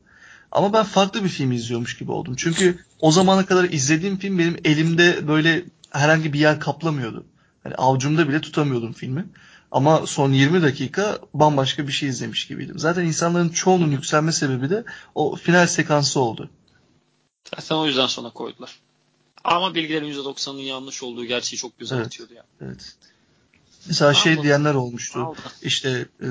[0.52, 2.34] Ama ben farklı bir film izliyormuş gibi oldum.
[2.36, 7.24] Çünkü o zamana kadar izlediğim film benim elimde böyle herhangi bir yer kaplamıyordu.
[7.62, 9.26] Hani avucumda bile tutamıyordum filmi.
[9.70, 12.78] Ama son 20 dakika bambaşka bir şey izlemiş gibiydim.
[12.78, 14.84] Zaten insanların çoğunun yükselme sebebi de
[15.14, 16.50] o final sekansı oldu.
[17.56, 18.78] Zaten o yüzden sona koydular.
[19.44, 22.46] Ama bilgilerin %90'ının yanlış olduğu gerçeği çok güzel evet, atıyordu yani.
[22.60, 22.94] Evet.
[23.86, 24.44] Mesela şey Aldım.
[24.44, 25.20] diyenler olmuştu.
[25.20, 25.42] Aldım.
[25.62, 26.28] İşte e,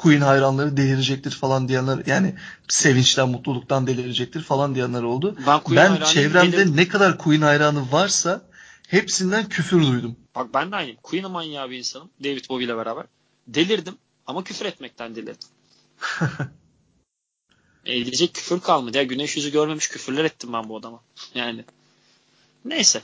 [0.00, 2.34] Queen hayranları delirecektir falan diyenler yani
[2.68, 5.36] sevinçten mutluluktan delirecektir falan diyenler oldu.
[5.46, 6.76] Ben, ben çevremde delir...
[6.76, 8.42] ne kadar Queen hayranı varsa
[8.88, 10.16] hepsinden küfür duydum.
[10.34, 10.98] Bak ben de aynıyım.
[11.02, 12.10] Queen manyağı bir insanım.
[12.24, 13.04] David Bowie ile beraber.
[13.46, 13.94] Delirdim
[14.26, 15.48] ama küfür etmekten delirdim.
[17.86, 18.96] Edecek küfür kalmadı.
[18.96, 21.00] Ya güneş yüzü görmemiş küfürler ettim ben bu adama.
[21.34, 21.64] Yani.
[22.64, 23.02] Neyse.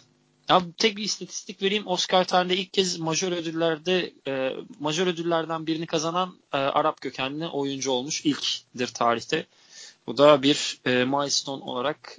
[0.48, 1.87] Ya tek bir istatistik vereyim.
[1.87, 7.90] Oscar tarihinde ilk kez majör ödüllerde e, majör ödüllerden birini kazanan e, Arap kökenli oyuncu
[7.90, 8.24] olmuş.
[8.24, 9.46] İlktir tarihte.
[10.06, 12.18] Bu da bir e, milestone olarak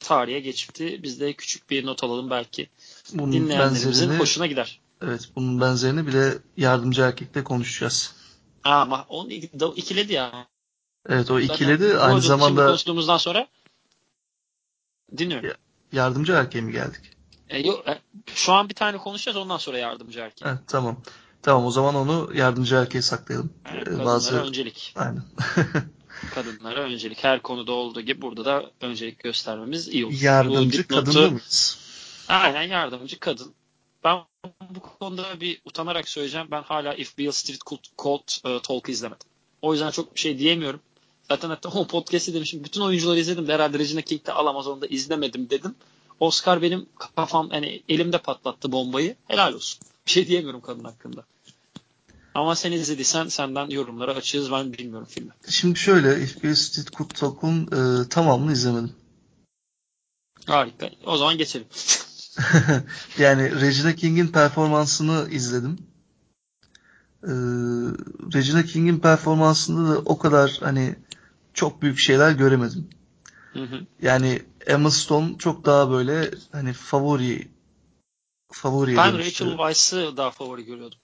[0.00, 1.00] tarihe geçti.
[1.02, 2.68] Biz de küçük bir not alalım belki.
[3.12, 4.80] Bunun dinleyenlerimizin hoşuna gider.
[5.02, 8.14] Evet, bunun benzerini bile yardımcı erkekle konuşacağız.
[8.64, 10.46] Aa, ama onu ikiledi ya.
[11.08, 11.88] Evet, o ikiledi.
[11.88, 13.48] Zaten Aynı zamanda konuştuğumuzdan sonra
[15.16, 15.50] dinliyorum.
[15.92, 17.19] Yardımcı erkeğe mi geldik?
[17.50, 18.00] E, yok, e,
[18.34, 20.48] şu an bir tane konuşacağız ondan sonra yardımcı erkek.
[20.48, 21.02] Evet, tamam.
[21.42, 23.52] Tamam o zaman onu yardımcı erkeğe saklayalım.
[23.74, 24.40] Evet, kadınlara Bazı...
[24.40, 24.94] öncelik.
[24.96, 25.22] Aynen.
[26.34, 27.24] kadınlara öncelik.
[27.24, 30.14] Her konuda olduğu gibi burada da öncelik göstermemiz iyi olur.
[30.20, 31.78] Yardımcı kadın mıyız?
[32.28, 33.54] Aynen yardımcı kadın.
[34.04, 34.18] Ben
[34.70, 36.46] bu konuda bir utanarak söyleyeceğim.
[36.50, 39.28] Ben hala If Beale Street Cold, Cold uh, Talk'ı izlemedim.
[39.62, 40.80] O yüzden çok bir şey diyemiyorum.
[41.28, 42.64] Zaten hatta o podcast'i demişim.
[42.64, 45.74] Bütün oyuncuları izledim de herhalde Regina King'de alamaz onu da izlemedim dedim.
[46.20, 49.16] Oscar benim kafam hani elimde patlattı bombayı.
[49.28, 49.80] Helal olsun.
[50.06, 51.24] Bir şey diyemiyorum kadın hakkında.
[52.34, 54.52] Ama sen izlediysen senden yorumları açığız.
[54.52, 55.30] Ben bilmiyorum filmi.
[55.48, 56.08] Şimdi şöyle
[56.42, 58.92] You Street Could Talk'un e, tamamını izlemedim.
[60.46, 60.90] Harika.
[61.06, 61.66] O zaman geçelim.
[63.18, 65.78] yani Regina King'in performansını izledim.
[67.24, 67.28] Ee,
[68.34, 70.96] Regina King'in performansında da o kadar hani
[71.54, 72.88] çok büyük şeyler göremedim.
[73.52, 73.86] Hı hı.
[74.02, 77.48] Yani Emma Stone çok daha böyle hani favori
[78.52, 80.98] favori Ben Rachel Weisz'ı daha favori görüyordum.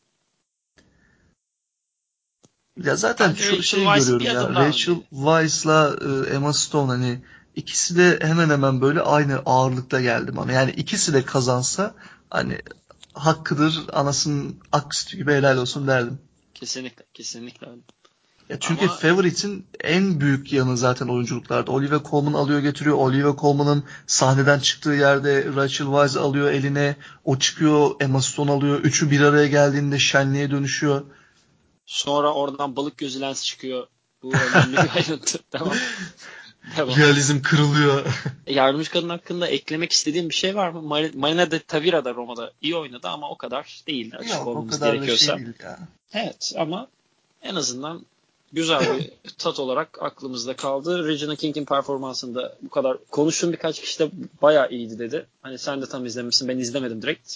[2.76, 4.48] Ya zaten ben şu şeyi görüyorum ya.
[4.48, 7.20] Rachel Weisz'la e, Emma Stone hani
[7.54, 10.52] ikisi de hemen hemen böyle aynı ağırlıkta geldi bana.
[10.52, 11.94] Yani ikisi de kazansa
[12.30, 12.58] hani
[13.12, 16.18] hakkıdır anasının ak sütü gibi helal olsun derdim.
[16.54, 17.80] Kesinlikle kesinlikle öyle.
[18.48, 21.72] Ya çünkü Ama- Favorite'in en büyük yanı zaten oyunculuklarda.
[21.72, 22.96] Olivia Colman alıyor götürüyor.
[22.96, 26.96] Olivia Colman'ın sahneden çıktığı yerde Rachel Weisz alıyor eline.
[27.24, 28.80] O çıkıyor Emma Stone alıyor.
[28.80, 31.02] Üçü bir araya geldiğinde şenliğe dönüşüyor.
[31.86, 33.86] Sonra oradan balık gözü lens çıkıyor.
[34.22, 35.38] Bu önemli bir ayrıntı.
[35.50, 35.74] Tamam.
[36.76, 36.96] Devam.
[36.96, 38.02] Realizm kırılıyor.
[38.46, 40.78] Yardımcı kadın hakkında eklemek istediğim bir şey var mı?
[40.78, 44.12] Mar- Marina de Tavira da Roma'da iyi oynadı ama o kadar değil.
[44.18, 45.36] Açık Yok o kadar da gerekiyorsa.
[45.36, 45.78] şey değil ya.
[46.12, 46.88] Evet ama
[47.42, 48.06] en azından
[48.56, 51.08] güzel bir tat olarak aklımızda kaldı.
[51.08, 54.10] Regina King'in performansında bu kadar konuştuğum birkaç kişi de
[54.42, 55.26] bayağı iyiydi dedi.
[55.42, 57.34] Hani sen de tam izlemişsin ben izlemedim direkt.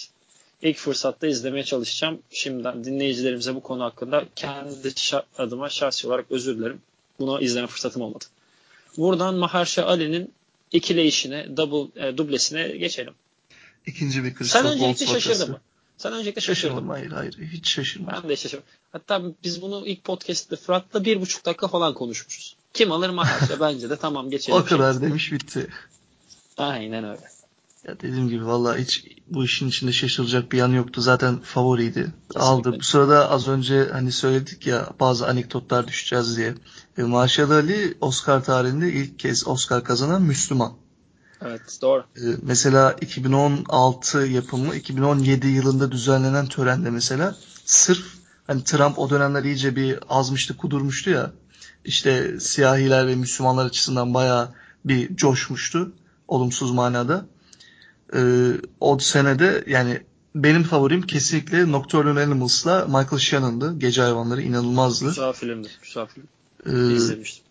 [0.61, 2.19] İlk fırsatta izlemeye çalışacağım.
[2.31, 6.81] Şimdiden dinleyicilerimize bu konu hakkında kendi şa- adıma şahsi olarak özür dilerim.
[7.19, 8.25] Bunu izleme fırsatım olmadı.
[8.97, 10.33] Buradan Mahershala Ali'nin
[10.71, 13.13] ikileyişine, double, e, dublesine geçelim.
[13.85, 15.59] İkinci bir Sen Christoph öncelikle Waltz şaşırdın mı?
[16.01, 16.93] Sen öncelikle şaşırdın Şaşırmadım mı?
[16.93, 18.23] hayır hayır hiç şaşırmadım.
[18.23, 18.65] Ben de şaşırdım.
[18.91, 22.55] Hatta biz bunu ilk podcast'te Fırat'la bir buçuk dakika falan konuşmuşuz.
[22.73, 24.59] Kim alır Mahershala bence de tamam geçelim.
[24.59, 25.67] O kadar demiş bitti.
[26.57, 27.21] Aynen öyle.
[27.87, 31.01] Ya dediğim gibi valla hiç bu işin içinde şaşıracak bir yan yoktu.
[31.01, 32.07] Zaten favoriydi.
[32.35, 32.75] Aldı.
[32.79, 36.55] Bu sırada az önce hani söyledik ya bazı anekdotlar düşeceğiz diye.
[36.97, 40.73] E, Marshall Ali Oscar tarihinde ilk kez Oscar kazanan Müslüman.
[41.41, 42.03] Evet doğru.
[42.17, 48.05] E, mesela 2016 yapımı 2017 yılında düzenlenen törende mesela sırf
[48.47, 51.31] hani Trump o dönemler iyice bir azmıştı kudurmuştu ya
[51.85, 54.49] işte siyahiler ve Müslümanlar açısından bayağı
[54.85, 55.91] bir coşmuştu
[56.27, 57.25] olumsuz manada.
[58.15, 60.01] Ee, o senede yani
[60.35, 63.79] benim favorim kesinlikle Nocturnal Animals'la Michael Shannon'dı.
[63.79, 65.05] Gece Hayvanları inanılmazdı.
[65.05, 65.67] Güzel filmdi.
[65.83, 66.27] Güzel film.
[66.65, 67.43] Ee, İzlemiştim.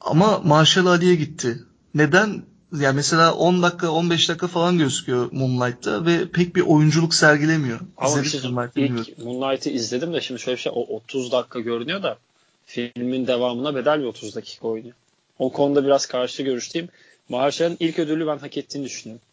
[0.00, 1.64] ama Marshall Ali'ye gitti.
[1.94, 2.42] Neden?
[2.80, 7.80] Yani mesela 10 dakika 15 dakika falan gözüküyor Moonlight'ta ve pek bir oyunculuk sergilemiyor.
[7.96, 8.96] Ama bir şey mi Moonlight söyleyeyim.
[8.96, 9.14] bilmiyorum.
[9.18, 12.18] İlk Moonlight'ı izledim de şimdi şöyle bir şey o 30 dakika görünüyor da
[12.66, 14.94] filmin devamına bedel bir 30 dakika oynuyor.
[15.38, 16.88] O konuda biraz karşı görüşteyim.
[17.28, 19.26] Maherşala'nın ilk ödülü ben hak ettiğini düşünüyorum.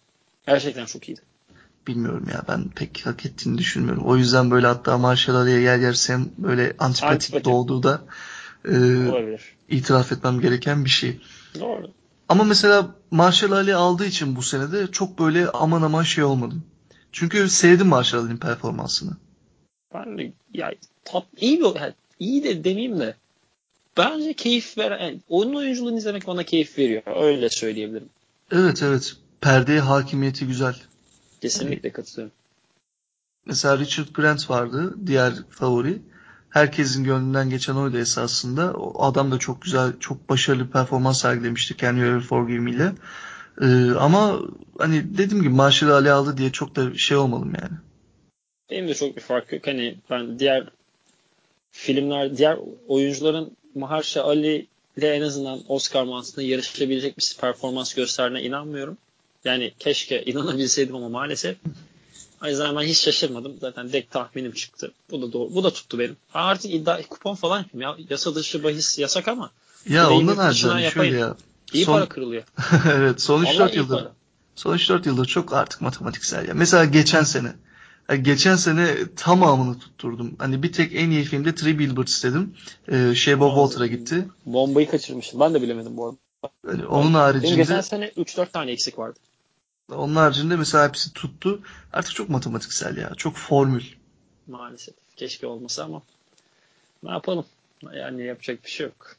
[0.48, 1.22] Gerçekten çok iyiydi.
[1.88, 4.04] Bilmiyorum ya ben pek hak ettiğini düşünmüyorum.
[4.06, 7.46] O yüzden böyle hatta Marshall Ali'ye yer yer Sam böyle antipatik Antipatik.
[7.46, 8.02] doğduğu da
[8.66, 8.70] e,
[9.10, 9.42] Olabilir.
[9.70, 11.20] itiraf etmem gereken bir şey.
[11.60, 11.92] Doğru.
[12.30, 16.64] Ama mesela Marshall Ali aldığı için bu senede çok böyle aman aman şey olmadım.
[17.12, 19.12] Çünkü sevdim Marshall Ali'nin performansını.
[19.94, 20.72] Ben de ya
[21.06, 23.16] tat, iyi bir yani iyi de demeyeyim de
[23.98, 27.04] bence keyif veren yani onun oyunculuğunu izlemek bana keyif veriyor.
[27.16, 28.10] Öyle söyleyebilirim.
[28.52, 29.16] Evet evet.
[29.42, 30.76] Perdeye hakimiyeti güzel.
[31.42, 32.36] Kesinlikle katılıyorum.
[33.46, 34.96] Mesela Richard Grant vardı.
[35.08, 36.02] Diğer favori.
[36.50, 38.74] Herkesin gönlünden geçen oydu esasında.
[38.74, 42.92] O adam da çok güzel, çok başarılı performans sergilemişti You Ever Forgive ile.
[43.62, 44.40] Ee, ama
[44.78, 47.78] hani dediğim gibi Marshall Ali aldı diye çok da şey olmadım yani.
[48.72, 49.68] Benim de çok bir fark yok.
[49.68, 50.70] Hani ben diğer
[51.72, 52.58] filmler, diğer
[52.88, 58.98] oyuncuların Mahershala Ali ile en azından Oscar mantığında yarışabilecek bir performans gösterdiğine inanmıyorum.
[59.46, 61.58] Yani keşke inanabilseydim ama maalesef.
[62.44, 63.54] O yüzden ben hiç şaşırmadım.
[63.62, 64.92] Zaten direkt tahminim çıktı.
[65.12, 65.56] Bu da doğru.
[65.56, 66.18] Bu da tuttu benim.
[66.36, 67.96] Ben artık iddia kupon falan ya.
[68.10, 69.52] Yasa dışı bahis yasak ama.
[69.90, 70.92] Ya ondan yapayım.
[70.92, 71.36] şöyle ya.
[71.74, 72.44] iyi Son- para kırılıyor.
[72.96, 74.12] evet son Vallahi 3-4 iyi yıldır para.
[74.56, 76.54] son 3-4 yıldır çok artık matematiksel ya.
[76.54, 77.54] Mesela geçen sene
[78.10, 80.36] yani geçen sene tamamını tutturdum.
[80.40, 82.54] Hani bir tek en iyi filmde Three Billboards dedim.
[82.92, 84.28] Ee, Sheba Aa, Walter'a gitti.
[84.46, 85.40] Bombayı kaçırmıştım.
[85.40, 86.18] Ben de bilemedim bu arada.
[86.68, 89.20] Yani onun Benim haricinde geçen sene 3-4 tane eksik vardı.
[89.92, 91.62] Onun haricinde mesela hepsi tuttu.
[91.94, 93.12] Artık çok matematiksel ya.
[93.18, 93.84] Çok formül.
[94.48, 94.96] Maalesef.
[95.16, 96.02] Keşke olmasa ama
[97.04, 97.46] ne yapalım?
[97.94, 99.16] Yani yapacak bir şey yok.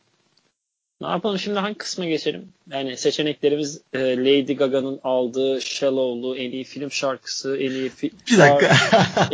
[1.01, 2.49] Ne yapalım şimdi hangi kısma geçelim?
[2.71, 8.39] Yani seçeneklerimiz e, Lady Gaga'nın aldığı Shallow'lu en iyi film şarkısı, en iyi fi- Bir
[8.39, 8.77] dakika.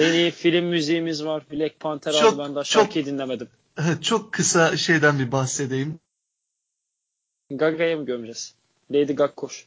[0.03, 1.43] en iyi film müziğimiz var.
[1.53, 3.49] Black Panther Çok- aldı ben daha çok- şarkıyı dinlemedim.
[4.03, 5.99] çok kısa şeyden bir bahsedeyim.
[7.51, 8.55] Gaga'ya mı gömeceğiz?
[8.91, 9.67] Lady Gaga koş.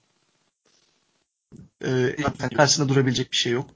[1.86, 2.16] Ee,
[2.56, 3.70] karşısında durabilecek bir şey yok.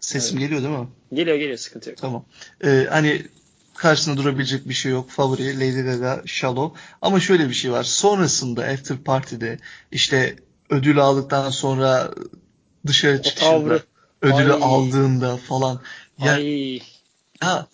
[0.00, 0.88] Sesim geliyor değil mi?
[1.12, 1.98] Geliyor geliyor sıkıntı yok.
[1.98, 2.24] Tamam.
[2.64, 3.26] Ee, hani
[3.74, 5.10] karşısında durabilecek bir şey yok.
[5.10, 6.80] Favori Lady Gaga, Shallow.
[7.02, 7.84] Ama şöyle bir şey var.
[7.84, 9.58] Sonrasında After Party'de
[9.92, 10.36] işte
[10.70, 12.14] ödül aldıktan sonra
[12.86, 13.80] dışarı çıkışında
[14.22, 14.60] ödülü Ay.
[14.62, 15.80] aldığında falan
[16.18, 16.80] ya, Ay.
[17.42, 17.66] ya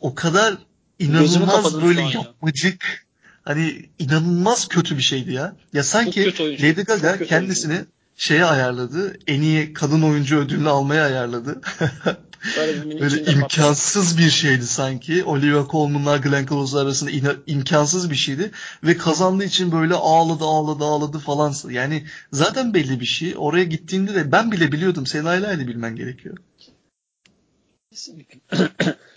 [0.00, 0.58] o kadar
[0.98, 2.10] inanılmaz böyle ya.
[2.10, 3.06] yapmacık
[3.42, 5.56] hani inanılmaz kötü bir şeydi ya.
[5.72, 7.84] Ya sanki oyuncu, Lady Gaga kendisini
[8.18, 9.18] şeye ayarladı.
[9.26, 11.60] En iyi kadın oyuncu ödülünü almaya ayarladı.
[12.56, 13.36] Böyle bir Böyle patladı.
[13.38, 15.24] imkansız bir şeydi sanki.
[15.24, 18.50] Olivia Colman'la Glenn Close arasında ina- imkansız bir şeydi.
[18.84, 21.54] Ve kazandığı için böyle ağladı ağladı ağladı falan.
[21.70, 23.34] Yani zaten belli bir şey.
[23.36, 25.06] Oraya gittiğinde de ben bile biliyordum.
[25.06, 26.36] Sen hala bilmen gerekiyor.
[27.90, 28.40] Kesinlikle.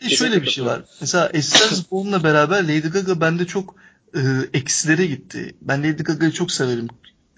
[0.01, 0.81] E şöyle bir şey var.
[1.01, 3.75] Mesela Esther Bourne'la beraber Lady Gaga bende çok
[4.15, 4.19] e,
[4.53, 5.55] eksilere gitti.
[5.61, 6.87] Ben Lady Gaga'yı çok severim.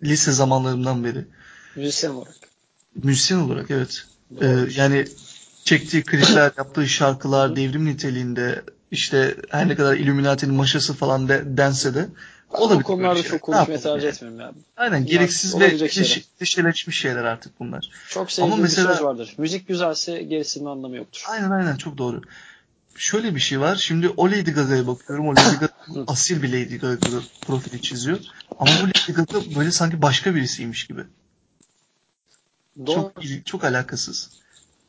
[0.03, 1.25] Lise zamanlarımdan beri.
[1.75, 2.35] Müzisyen olarak.
[2.95, 4.05] Müzisyen olarak evet.
[4.37, 4.69] E, Doğru.
[4.75, 5.05] yani
[5.63, 11.95] çektiği klipler, yaptığı şarkılar devrim niteliğinde işte her ne kadar Illuminati'nin maşası falan de, dense
[11.95, 12.07] de
[12.49, 13.39] o olabilir konularda böyle şeyler.
[13.39, 14.05] çok yapalım tercih yani?
[14.05, 14.51] etmiyorum ya.
[14.77, 15.87] Aynen gereksiz ve şeyler.
[15.89, 17.89] klişe- klişeleşmiş şeyler artık bunlar.
[18.09, 19.33] Çok sevdiğim Ama mesela- bir söz vardır.
[19.37, 21.23] Müzik güzelse gerisinin anlamı yoktur.
[21.29, 22.21] Aynen aynen çok doğru.
[22.95, 23.75] Şöyle bir şey var.
[23.75, 25.27] Şimdi o Lady Gaga'ya bakıyorum.
[25.27, 25.73] O Lady Gaga
[26.07, 28.19] asil bir Lady Gaga profili çiziyor.
[28.59, 31.01] Ama bu Lady Gaga böyle sanki başka birisiymiş gibi.
[32.77, 32.95] Doğru.
[32.95, 34.29] Çok çok alakasız.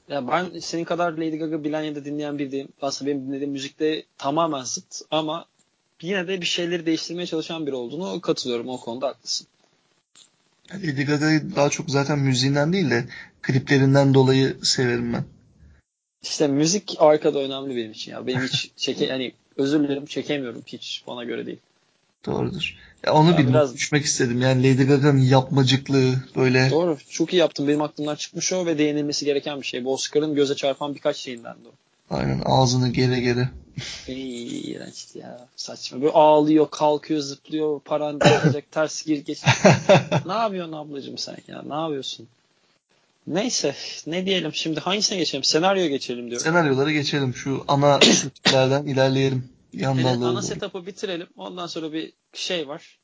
[0.08, 2.68] Ya ben senin kadar Lady Gaga bilen ya da dinleyen biri değilim.
[2.82, 5.46] Aslında benim dinlediğim müzikte tamamen zıt ama
[6.02, 8.68] yine de bir şeyleri değiştirmeye çalışan biri olduğunu katılıyorum.
[8.68, 9.46] O konuda haklısın.
[10.74, 13.04] Lady Gaga'yı daha çok zaten müziğinden değil de
[13.42, 15.24] kliplerinden dolayı severim ben.
[16.22, 18.26] İşte müzik arkada önemli benim için ya.
[18.26, 21.58] Benim hiç çeke yani özür dilerim çekemiyorum hiç bana göre değil.
[22.26, 22.74] Doğrudur.
[23.06, 24.40] Ya onu Ya bir biraz- düşmek istedim.
[24.40, 26.98] Yani Lady Gaga'nın yapmacıklığı böyle Doğru.
[27.10, 27.68] Çok iyi yaptın.
[27.68, 29.84] Benim aklımdan çıkmış o ve değinilmesi gereken bir şey.
[29.84, 31.72] Bu Oscar'ın göze çarpan birkaç şeyinden de o.
[32.16, 33.48] aynen ağzını gere gere.
[34.08, 35.46] Ey, iğrençti ya.
[35.56, 36.00] Saçma.
[36.02, 39.42] Böyle ağlıyor, kalkıyor, zıplıyor, paranda yapacak, ters gir geç.
[40.26, 41.62] ne yapıyorsun ablacığım sen ya?
[41.68, 42.26] Ne yapıyorsun?
[43.26, 43.74] Neyse
[44.06, 45.44] ne diyelim şimdi hangisine geçelim?
[45.44, 46.44] Senaryoya geçelim diyorum.
[46.44, 47.34] Senaryolara geçelim.
[47.34, 49.48] Şu ana setlerden ilerleyelim.
[49.74, 51.26] Yan Yani dallara ana setup'ı bitirelim.
[51.36, 52.98] Ondan sonra bir şey var.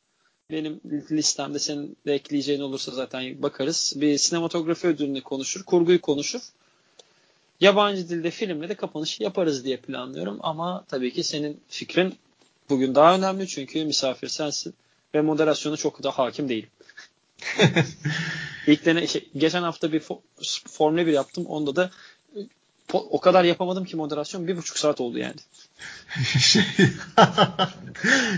[0.50, 0.80] Benim
[1.10, 3.92] listemde senin de ekleyeceğin olursa zaten bakarız.
[3.96, 6.40] Bir sinematografi ödülünü konuşur, kurguyu konuşur.
[7.60, 10.38] Yabancı dilde filmle de kapanışı yaparız diye planlıyorum.
[10.42, 12.14] Ama tabii ki senin fikrin
[12.70, 14.74] bugün daha önemli çünkü misafir sensin
[15.14, 16.68] ve moderasyona çok da hakim değilim.
[18.66, 20.20] İlk dene, şey, geçen hafta bir fo-
[20.68, 21.46] Formula 1 yaptım.
[21.46, 21.90] Onda da
[22.88, 25.36] po- o kadar yapamadım ki moderasyon bir buçuk saat oldu yani.
[26.38, 26.62] Şey,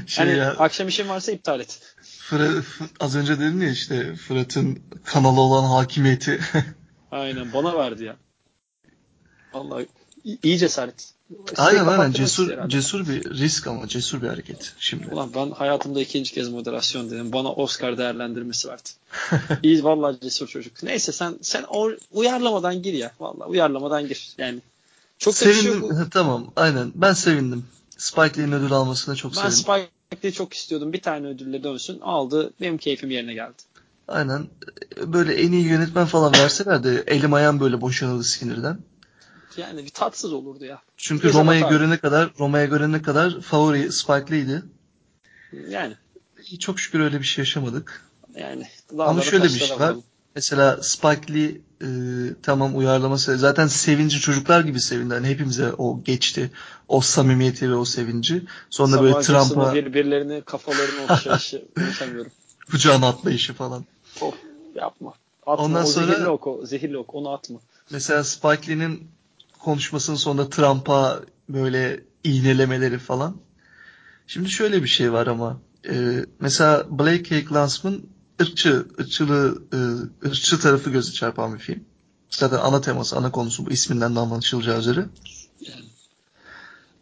[0.07, 1.81] şey Hani ya, akşam işin varsa iptal et.
[2.03, 2.65] Fırat,
[3.01, 6.41] az önce dedin ya işte Fırat'ın kanalı olan hakimiyeti.
[7.11, 8.17] Aynen bana verdi ya.
[9.53, 9.87] Vallahi
[10.43, 11.13] iyi cesaret.
[11.57, 12.69] Aynen aynen cesur herhalde.
[12.69, 15.15] cesur bir risk ama cesur bir hareket şimdi.
[15.15, 17.33] Ulan ben hayatımda ikinci kez moderasyon dedim.
[17.33, 18.89] Bana Oscar değerlendirmesi verdi.
[19.63, 20.83] İyi vallahi cesur çocuk.
[20.83, 23.13] Neyse sen sen o uyarlamadan gir ya.
[23.21, 24.35] Vallahi uyarlamadan gir.
[24.39, 24.59] Yani
[25.23, 25.55] çok şey.
[25.55, 26.09] Sevindim.
[26.11, 26.93] tamam aynen.
[26.95, 27.65] Ben sevindim.
[27.99, 29.57] Spike Lee'nin ödül almasına çok Ben sevindim.
[29.59, 30.93] Spike Lee'yi çok istiyordum.
[30.93, 32.01] Bir tane ödülle dönsün.
[32.01, 32.53] Aldı.
[32.61, 33.55] Benim keyfim yerine geldi.
[34.09, 34.47] Aynen.
[35.07, 38.79] Böyle en iyi yönetmen falan verseler de elim ayağım böyle boşanırdı sinirden.
[39.57, 40.83] Yani bir tatsız olurdu ya.
[40.97, 41.69] Çünkü batardı.
[41.69, 44.63] görene kadar Roma'ya görene kadar favori Spike Lee'ydi.
[45.69, 45.95] Yani
[46.59, 48.05] Çok şükür öyle bir şey yaşamadık.
[48.35, 48.67] yani
[48.99, 49.77] Ama şöyle bir şey var.
[49.77, 50.05] vuralım.
[50.35, 51.87] Mesela Spike Lee e,
[52.43, 55.15] tamam uyarlaması zaten sevinci çocuklar gibi sevindi.
[55.15, 56.51] Hani hepimize o geçti.
[56.89, 58.43] O samimiyeti ve o sevinci.
[58.71, 62.33] Sonra böyle Sabah Jackson'la Trump'a birbirlerini kafalarını okşayışı unutamıyorum.
[62.71, 63.85] kucağına atlayışı falan.
[64.21, 64.35] Of
[64.75, 65.15] yapma.
[65.47, 65.65] Atma.
[65.65, 66.67] Ondan o sonra- zehirli ok o.
[66.67, 67.15] Zehirli ok.
[67.15, 67.59] Onu atma.
[67.91, 69.09] Mesela Spike Lee'nin
[69.59, 73.37] konuşmasının sonunda Trump'a böyle iğnelemeleri falan.
[74.27, 78.01] Şimdi şöyle bir şey var ama e, mesela Blake Hay Glansman
[78.43, 79.79] ırkçı, ırkçılığı, e,
[80.29, 81.85] ırkçı tarafı gözü çarpan bir film.
[82.31, 85.07] Zaten ana teması, ana konusu bu isminden de anlaşılacağı üzere.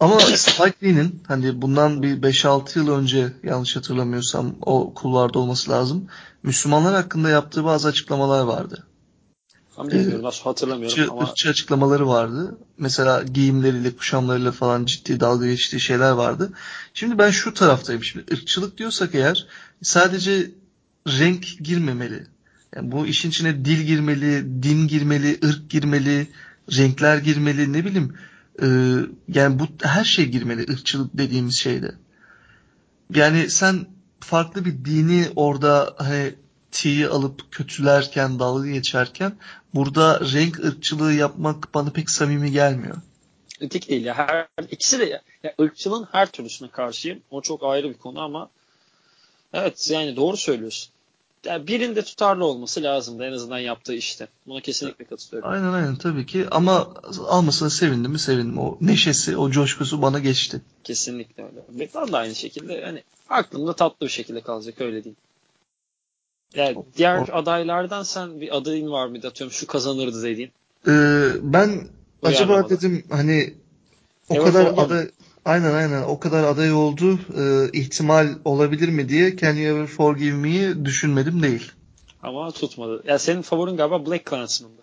[0.00, 6.06] Ama Spike Lee'nin hani bundan bir 5-6 yıl önce yanlış hatırlamıyorsam o kulvarda olması lazım.
[6.42, 8.86] Müslümanlar hakkında yaptığı bazı açıklamalar vardı.
[9.76, 10.22] Tam bilmiyorum.
[10.22, 12.58] Nasıl hatırlamıyorum Irkçı, ama ırkçı açıklamaları vardı.
[12.78, 16.52] Mesela giyimleriyle, kuşamlarıyla falan ciddi dalga geçtiği şeyler vardı.
[16.94, 18.04] Şimdi ben şu taraftayım.
[18.04, 19.46] Şimdi ırkçılık diyorsak eğer
[19.82, 20.50] sadece
[21.08, 22.26] renk girmemeli.
[22.76, 26.26] Yani bu işin içine dil girmeli, din girmeli, ırk girmeli,
[26.76, 28.14] renkler girmeli, ne bileyim.
[28.62, 28.66] Ee,
[29.28, 31.94] yani bu her şey girmeli ırkçılık dediğimiz şeyde.
[33.14, 33.86] Yani sen
[34.20, 36.34] farklı bir dini orada hani
[36.72, 39.32] tiği alıp kötülerken, dalga geçerken
[39.74, 42.96] burada renk ırkçılığı yapmak bana pek samimi gelmiyor.
[43.60, 44.14] etik değil ya.
[44.14, 45.22] Her, ikisi de ya.
[45.42, 47.20] ya ırkçılığın her türlüsüne karşıyım.
[47.30, 48.50] O çok ayrı bir konu ama
[49.54, 50.92] evet yani doğru söylüyorsun.
[51.44, 54.28] Yani birinde tutarlı olması lazımdı en azından yaptığı işte.
[54.46, 55.50] Buna kesinlikle katılıyorum.
[55.50, 56.94] Aynen aynen tabii ki ama
[57.28, 58.58] almasına sevindim mi sevindim.
[58.58, 60.60] O neşesi, o coşkusu bana geçti.
[60.84, 61.60] Kesinlikle öyle.
[61.80, 65.16] Ve ben de aynı şekilde hani aklımda tatlı bir şekilde kalacak öyle diyeyim.
[66.54, 70.50] Yani O- diğer o- adaylardan sen bir adayın var mıydı atıyorum şu kazanırdı dediğin.
[70.86, 71.88] Ee, ben
[72.22, 72.76] acaba Uyarlamadı.
[72.76, 73.54] dedim hani
[74.28, 75.10] o Ever kadar aday
[75.44, 80.36] aynen aynen o kadar aday oldu e, ihtimal olabilir mi diye Can You Ever Forgive
[80.36, 81.72] Me'yi düşünmedim değil.
[82.22, 83.02] Ama tutmadı.
[83.06, 84.82] Ya senin favorin galiba Black Klansman'dı.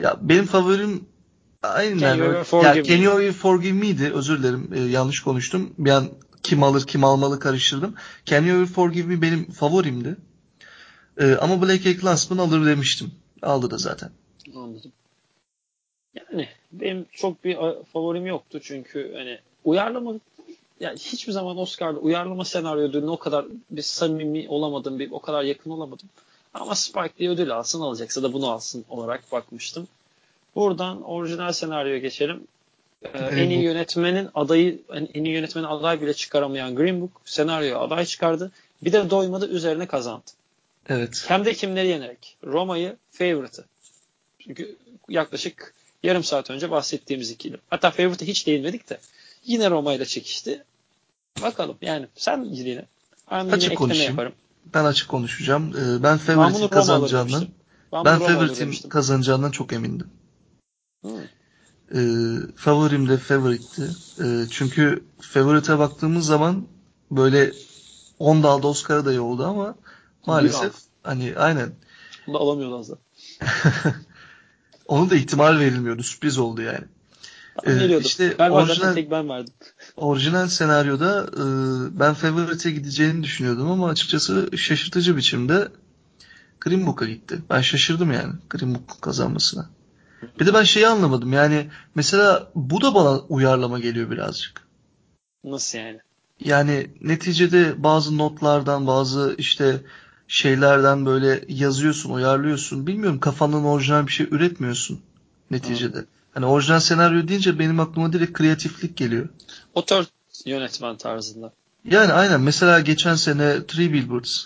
[0.00, 1.06] Ya benim favorim
[1.62, 1.98] Aynen.
[1.98, 4.12] Can you, forgive ya, Can you Forgive Me'di.
[4.12, 4.70] Özür dilerim.
[4.74, 5.74] Ee, yanlış konuştum.
[5.78, 6.08] Bir an
[6.42, 7.94] kim alır kim almalı karıştırdım.
[8.24, 10.16] Can You Forgive Me benim favorimdi.
[11.18, 13.10] Ee, ama Black Egg Landsman alır demiştim.
[13.42, 14.10] Aldı da zaten.
[14.56, 14.92] Anladım.
[16.14, 17.58] Yani benim çok bir
[17.92, 20.14] favorim yoktu çünkü hani uyarlama
[20.80, 25.42] yani hiçbir zaman Oscar'da uyarlama senaryo ödülüne o kadar bir samimi olamadım, bir o kadar
[25.42, 26.08] yakın olamadım.
[26.54, 29.88] Ama Spike diye ödül alsın alacaksa da bunu alsın olarak bakmıştım.
[30.54, 32.46] Buradan orijinal senaryoya geçelim.
[33.02, 38.04] Ee, en iyi yönetmenin adayı en iyi yönetmenin aday bile çıkaramayan Green Book senaryo aday
[38.04, 38.50] çıkardı.
[38.82, 40.30] Bir de doymadı üzerine kazandı.
[40.88, 41.24] Evet.
[41.28, 42.36] Hem de kimleri yenerek?
[42.44, 43.64] Roma'yı favorite'ı.
[44.38, 44.76] Çünkü
[45.08, 47.56] yaklaşık yarım saat önce bahsettiğimiz ikili.
[47.70, 49.00] Hatta favorite'ı hiç değinmedik de
[49.44, 50.64] yine Roma ile çekişti.
[51.42, 52.84] Bakalım yani sen yine.
[53.30, 54.10] Ben açık yine konuşayım.
[54.10, 54.32] yaparım.
[54.74, 55.76] Ben açık konuşacağım.
[55.76, 57.46] Ee, ben favorite'in kazanacağından
[57.92, 60.10] ben, ben favorite'in kazanacağından çok emindim.
[61.02, 61.10] Hmm.
[61.94, 63.90] Ee, favorim de favorite'ti.
[64.24, 66.66] Ee, çünkü favorite'e baktığımız zaman
[67.10, 67.52] böyle
[68.18, 69.74] 10 dalda Oscar adayı oldu ama
[70.26, 70.72] maalesef
[71.02, 71.72] hani aynen.
[72.26, 72.90] Bunu alamıyordu az.
[74.92, 76.02] Onun da ihtimal verilmiyordu.
[76.02, 76.84] Sürpriz oldu yani.
[77.66, 79.54] Ee, işte ben orijinal, tek ben verdim.
[79.96, 81.44] Orijinal senaryoda e,
[82.00, 85.68] ben Favorite'e gideceğini düşünüyordum ama açıkçası şaşırtıcı biçimde
[86.60, 87.42] Green Book'a gitti.
[87.50, 89.70] Ben şaşırdım yani Green Book kazanmasına.
[90.40, 94.60] Bir de ben şeyi anlamadım yani mesela bu da bana uyarlama geliyor birazcık.
[95.44, 96.00] Nasıl yani?
[96.40, 99.80] Yani neticede bazı notlardan bazı işte
[100.32, 102.86] şeylerden böyle yazıyorsun, uyarlıyorsun.
[102.86, 105.00] Bilmiyorum kafandan orijinal bir şey üretmiyorsun
[105.50, 105.98] neticede.
[105.98, 106.06] Hı.
[106.34, 109.28] Hani orijinal senaryo deyince benim aklıma direkt kreatiflik geliyor.
[109.74, 110.04] Otör
[110.44, 111.52] yönetmen tarzında.
[111.84, 112.40] Yani aynen.
[112.40, 114.44] Mesela geçen sene Three Billboards.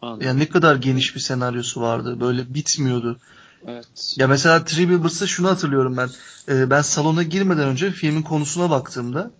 [0.00, 0.26] Anladım.
[0.26, 2.20] Yani ne kadar geniş bir senaryosu vardı.
[2.20, 3.20] Böyle bitmiyordu.
[3.66, 4.14] Evet.
[4.16, 6.08] Ya mesela Three Billboards'ta şunu hatırlıyorum ben.
[6.48, 9.30] Ee, ben salona girmeden önce filmin konusuna baktığımda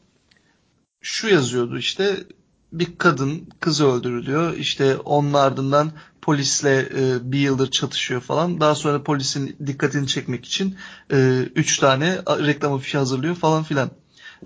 [1.00, 2.24] şu yazıyordu işte
[2.72, 4.56] bir kadın kızı öldürülüyor.
[4.56, 5.92] İşte onun ardından
[6.22, 8.60] polisle e, bir yıldır çatışıyor falan.
[8.60, 10.76] Daha sonra polisin dikkatini çekmek için
[11.12, 13.90] e, üç tane reklam afişi hazırlıyor falan filan.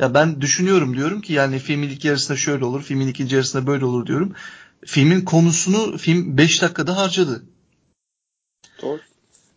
[0.01, 3.85] Ya ben düşünüyorum diyorum ki yani filmin ilk yarısında şöyle olur, filmin ikinci yarısında böyle
[3.85, 4.33] olur diyorum.
[4.87, 7.43] Filmin konusunu film 5 dakikada harcadı.
[8.83, 9.01] Doğru.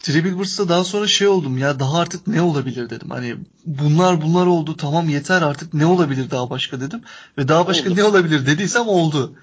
[0.08, 3.10] Billboards'ta daha sonra şey oldum ya daha artık ne olabilir dedim.
[3.10, 3.36] Hani
[3.66, 7.02] bunlar bunlar oldu tamam yeter artık ne olabilir daha başka dedim.
[7.38, 8.00] Ve daha başka oldu.
[8.00, 9.34] ne olabilir dediysem oldu.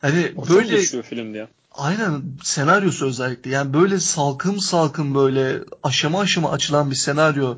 [0.00, 1.48] Hani o böyle film ya.
[1.74, 3.50] Aynen senaryosu özellikle.
[3.50, 7.56] Yani böyle salkım salkım böyle aşama aşama açılan bir senaryo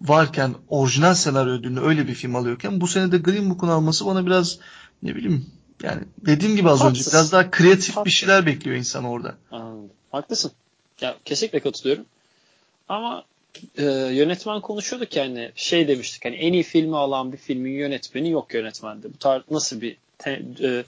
[0.00, 4.26] varken orijinal senaryo ödülünü öyle bir film alıyorken bu sene de Green Book'un alması bana
[4.26, 4.58] biraz
[5.02, 5.46] ne bileyim
[5.82, 7.00] yani dediğim gibi az Haklısın.
[7.00, 8.04] önce biraz daha kreatif Haklısın.
[8.04, 9.34] bir şeyler bekliyor insan orada.
[9.50, 9.90] Anladım.
[10.12, 10.52] Haklısın.
[11.00, 12.06] Ya kesinlikle katılıyorum.
[12.88, 13.24] Ama
[13.78, 18.54] e, yönetmen konuşuyorduk yani şey demiştik hani en iyi filmi alan bir filmin yönetmeni yok
[18.54, 19.14] yönetmende.
[19.14, 20.84] Bu tarz nasıl bir te, e,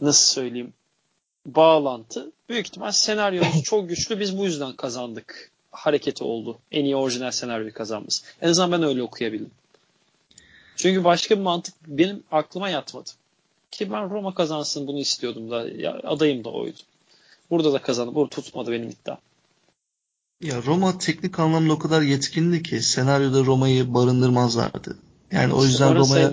[0.00, 0.72] nasıl söyleyeyim
[1.46, 2.32] bağlantı.
[2.48, 6.58] Büyük ihtimal senaryomuz çok güçlü biz bu yüzden kazandık hareketi oldu.
[6.72, 8.24] En iyi orijinal senaryoyu kazanması.
[8.42, 9.50] En azından ben öyle okuyabildim.
[10.76, 13.10] Çünkü başka bir mantık benim aklıma yatmadı.
[13.70, 16.78] Ki ben Roma kazansın bunu istiyordum da ya adayım da oydu.
[17.50, 18.14] Burada da kazandı.
[18.14, 19.16] Burada tutmadı benim iddia.
[20.40, 24.98] Ya Roma teknik anlamda o kadar yetkindi ki senaryoda Roma'yı barındırmazlardı.
[25.32, 26.32] Yani o yüzden Roma'ya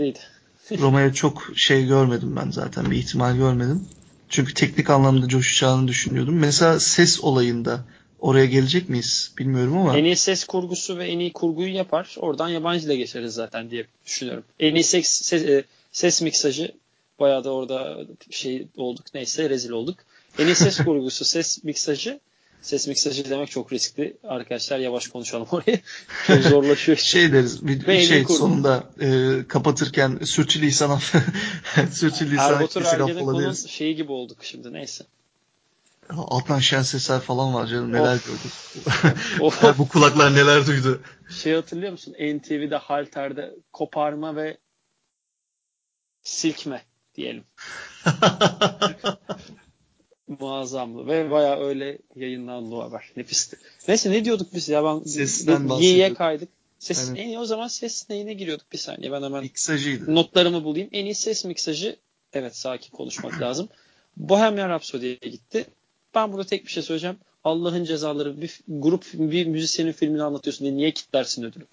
[0.71, 3.87] Roma'ya çok şey görmedim ben zaten bir ihtimal görmedim.
[4.29, 6.35] Çünkü teknik anlamda coşacağını düşünüyordum.
[6.35, 7.85] Mesela ses olayında
[8.19, 9.97] oraya gelecek miyiz bilmiyorum ama.
[9.97, 12.15] En iyi ses kurgusu ve en iyi kurguyu yapar.
[12.19, 14.43] Oradan yabancı ile geçeriz zaten diye düşünüyorum.
[14.59, 16.71] En iyi ses, ses, e, ses miksajı
[17.19, 17.97] bayağı da orada
[18.29, 19.97] şey olduk neyse rezil olduk.
[20.39, 22.19] En iyi ses kurgusu, ses miksajı
[22.65, 24.17] Ses miksajı demek çok riskli.
[24.23, 25.79] Arkadaşlar yavaş konuşalım orayı.
[26.27, 26.97] Çok zorlaşıyor.
[27.01, 30.99] şey deriz bir, bir şey sonunda e, kapatırken sürçülisan
[31.91, 35.05] sürçülisan Erbatur Ergenekon'un şeyi gibi olduk şimdi neyse.
[36.09, 38.51] Alttan şen sesler falan var canım neler gördük.
[39.77, 41.01] Bu kulaklar neler duydu.
[41.41, 42.13] Şey hatırlıyor musun?
[42.13, 44.57] NTV'de Halter'de koparma ve
[46.23, 46.81] silkme
[47.15, 47.43] diyelim.
[50.27, 53.11] Muazzamdı ve baya öyle yayınlandı o haber.
[53.17, 53.57] Nefisti.
[53.87, 56.49] Neyse ne diyorduk biz ya ben Sesten Y'ye kaydık.
[56.79, 60.15] Ses, en iyi o zaman ses neyine giriyorduk bir saniye ben hemen Miksajıydı.
[60.15, 60.89] notlarımı bulayım.
[60.91, 61.95] En iyi ses miksajı
[62.33, 63.69] evet sakin konuşmak lazım.
[64.17, 65.65] Bohemian Rhapsody'ye gitti.
[66.15, 67.17] Ben burada tek bir şey söyleyeceğim.
[67.43, 71.65] Allah'ın cezaları bir grup bir müzisyenin filmini anlatıyorsun diye niye kitlersin ödülü?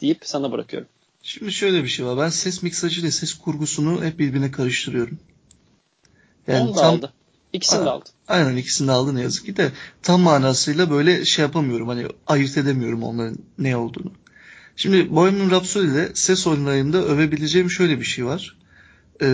[0.00, 0.88] Deyip sana bırakıyorum.
[1.22, 2.18] Şimdi şöyle bir şey var.
[2.18, 5.18] Ben ses miksajı ile ses kurgusunu hep birbirine karıştırıyorum.
[6.46, 7.12] Yani Onu da tam, aldı.
[7.52, 8.08] İkisini de aldı.
[8.28, 9.72] Aynen ikisini de aldı ne yazık ki de
[10.02, 11.88] tam manasıyla böyle şey yapamıyorum.
[11.88, 14.12] Hani ayırt edemiyorum onların ne olduğunu.
[14.76, 18.56] Şimdi Bohemian Rhapsody'de ses oyunlarında övebileceğim şöyle bir şey var.
[19.22, 19.26] Ee,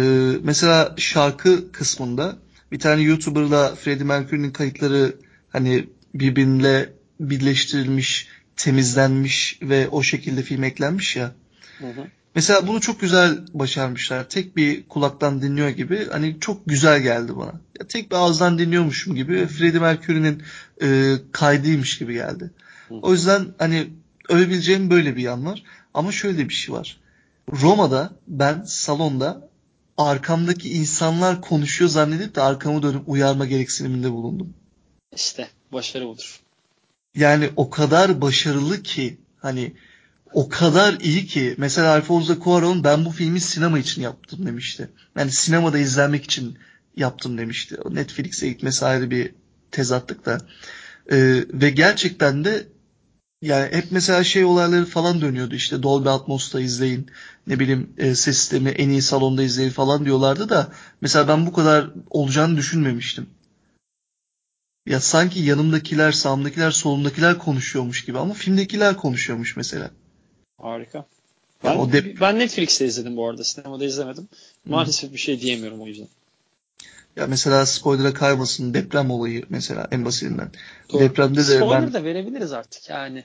[0.43, 2.37] mesela şarkı kısmında
[2.73, 5.17] bir tane YouTuber'la Freddie Mercury'nin kayıtları
[5.49, 6.89] hani birbirine
[7.21, 11.35] birleştirilmiş, temizlenmiş ve o şekilde film eklenmiş ya.
[11.79, 12.07] Hı hı.
[12.35, 14.29] Mesela bunu çok güzel başarmışlar.
[14.29, 16.09] Tek bir kulaktan dinliyor gibi.
[16.11, 17.53] Hani çok güzel geldi bana.
[17.81, 19.47] Ya tek bir ağızdan dinliyormuşum gibi.
[19.47, 20.43] Freddie Mercury'nin
[20.83, 22.51] e, kaydıymış gibi geldi.
[22.91, 23.91] O yüzden hani
[24.29, 25.63] övebileceğim böyle bir yan var.
[25.95, 27.01] Ama şöyle bir şey var.
[27.53, 29.49] Roma'da ben salonda
[29.99, 34.55] arkamdaki insanlar konuşuyor zannedip de arkamı dönüp uyarma gereksiniminde bulundum.
[35.15, 36.41] İşte başarı budur.
[37.15, 39.73] Yani o kadar başarılı ki hani
[40.35, 44.91] o kadar iyi ki mesela Alfonso Cuarón ben bu filmi sinema için yaptım demişti.
[45.19, 46.59] Yani sinemada izlenmek için
[46.97, 47.77] yaptım demişti.
[47.91, 49.35] Netflix'e gitmesi ayrı bir
[49.71, 50.39] tezatlık da.
[51.11, 52.67] Ee, ve gerçekten de
[53.43, 57.11] yani hep mesela şey olayları falan dönüyordu işte Dolby Atmos'ta izleyin
[57.47, 61.53] ne bileyim e, ses sistemi en iyi salonda izleyin falan diyorlardı da mesela ben bu
[61.53, 63.27] kadar olacağını düşünmemiştim.
[64.87, 69.91] Ya sanki yanımdakiler, sağımdakiler, solumdakiler konuşuyormuş gibi ama filmdekiler konuşuyormuş mesela.
[70.59, 71.05] Harika.
[71.65, 72.21] Ben, o de...
[72.21, 73.45] ben Netflix'te izledim bu arada.
[73.45, 74.29] Sinemada izlemedim.
[74.65, 76.09] Maalesef bir şey diyemiyorum o yüzden.
[77.17, 80.51] Ya mesela spoiler'a kaymasın deprem olayı mesela en basitinden.
[80.93, 81.01] Doğru.
[81.01, 81.93] Depremde de Spoiler ben...
[81.93, 83.25] da verebiliriz artık yani.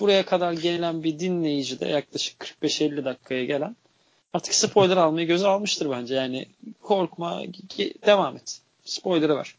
[0.00, 3.76] Buraya kadar gelen bir dinleyici de yaklaşık 45-50 dakikaya gelen
[4.36, 6.14] artık spoiler almayı göze almıştır bence.
[6.14, 6.46] Yani
[6.82, 7.42] korkma
[8.06, 8.60] devam et.
[8.84, 9.54] Spoiler'ı ver.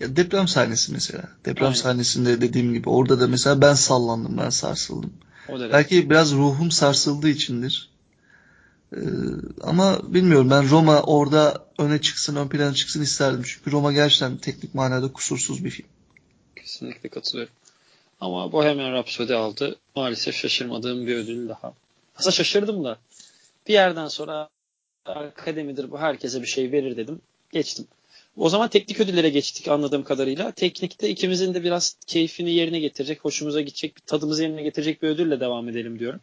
[0.00, 1.22] Ya deprem sahnesi mesela.
[1.44, 1.76] Deprem Aynen.
[1.76, 5.12] sahnesinde dediğim gibi orada da mesela ben sallandım, ben sarsıldım.
[5.52, 7.88] O Belki biraz ruhum sarsıldığı içindir.
[8.96, 8.98] Ee,
[9.62, 13.42] ama bilmiyorum ben Roma orada öne çıksın, ön plana çıksın isterdim.
[13.46, 15.86] Çünkü Roma gerçekten teknik manada kusursuz bir film.
[16.56, 17.54] Kesinlikle katılıyorum.
[18.20, 19.76] Ama Bohemian Rhapsody aldı.
[19.96, 21.74] Maalesef şaşırmadığım bir ödül daha.
[22.16, 22.98] Aslında şaşırdım da
[23.68, 24.48] bir yerden sonra
[25.04, 27.20] akademidir bu herkese bir şey verir dedim.
[27.52, 27.86] Geçtim.
[28.36, 30.50] O zaman teknik ödüllere geçtik anladığım kadarıyla.
[30.50, 35.40] Teknikte ikimizin de biraz keyfini yerine getirecek, hoşumuza gidecek, bir tadımızı yerine getirecek bir ödülle
[35.40, 36.20] devam edelim diyorum.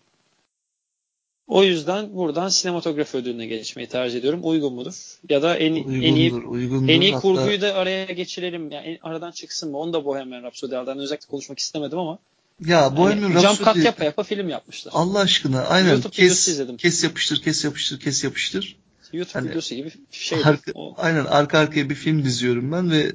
[1.47, 4.39] O yüzden buradan sinematografi ödülüne geçmeyi tercih ediyorum.
[4.43, 4.93] Uygun mudur?
[5.29, 6.89] Ya da en, uygundur, en iyi uygundur.
[6.89, 7.21] en iyi Hatta...
[7.21, 8.71] kurguyu da araya geçirelim.
[8.71, 9.77] Yani aradan çıksın mı?
[9.77, 10.89] Onu da Bohemian Rhapsody aldı.
[10.89, 12.19] Yani özellikle konuşmak istemedim ama.
[12.65, 13.55] Ya Bohemian yani, Rhapsody...
[13.55, 14.91] Jump cut yapa yapa film yapmışlar.
[14.95, 15.91] Allah aşkına aynen.
[15.91, 18.75] YouTube kes, kes yapıştır, kes yapıştır, kes yapıştır.
[19.13, 20.39] YouTube hani, videosu gibi şey.
[20.43, 23.13] Arka, aynen arka arkaya bir film diziyorum ben ve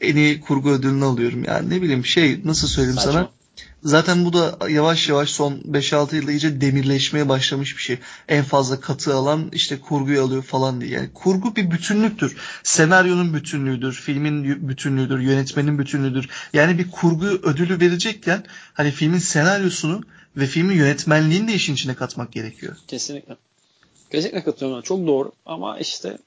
[0.00, 1.44] en iyi kurgu ödülünü alıyorum.
[1.44, 3.12] Yani ne bileyim şey nasıl söyleyeyim Saçma.
[3.12, 3.30] sana.
[3.82, 7.98] Zaten bu da yavaş yavaş son 5-6 yılda iyice demirleşmeye başlamış bir şey.
[8.28, 10.90] En fazla katı alan işte kurguyu alıyor falan diye.
[10.90, 12.36] Yani kurgu bir bütünlüktür.
[12.62, 16.28] Senaryonun bütünlüğüdür, filmin bütünlüğüdür, yönetmenin bütünlüğüdür.
[16.52, 20.02] Yani bir kurgu ödülü verecekken hani filmin senaryosunu
[20.36, 22.76] ve filmin yönetmenliğini de işin içine katmak gerekiyor.
[22.88, 23.36] Kesinlikle.
[24.10, 24.82] Kesinlikle katılıyorum.
[24.82, 25.32] Çok doğru.
[25.46, 26.18] Ama işte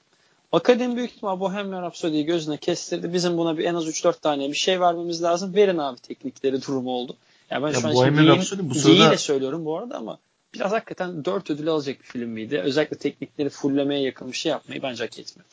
[0.54, 3.12] Akademi büyük ihtimal Bohemian Rhapsody'yi gözüne kestirdi.
[3.12, 5.54] Bizim buna bir en az 3-4 tane bir şey vermemiz lazım.
[5.54, 7.16] Verin abi teknikleri durumu oldu.
[7.50, 9.10] Ya ben ya şu an Bohemian Rhapsody bu sırada...
[9.10, 10.18] de söylüyorum bu arada ama
[10.54, 12.58] biraz hakikaten 4 ödül alacak bir film miydi?
[12.58, 15.46] Özellikle teknikleri fullemeye yakın bir şey yapmayı bence hak etmiyor.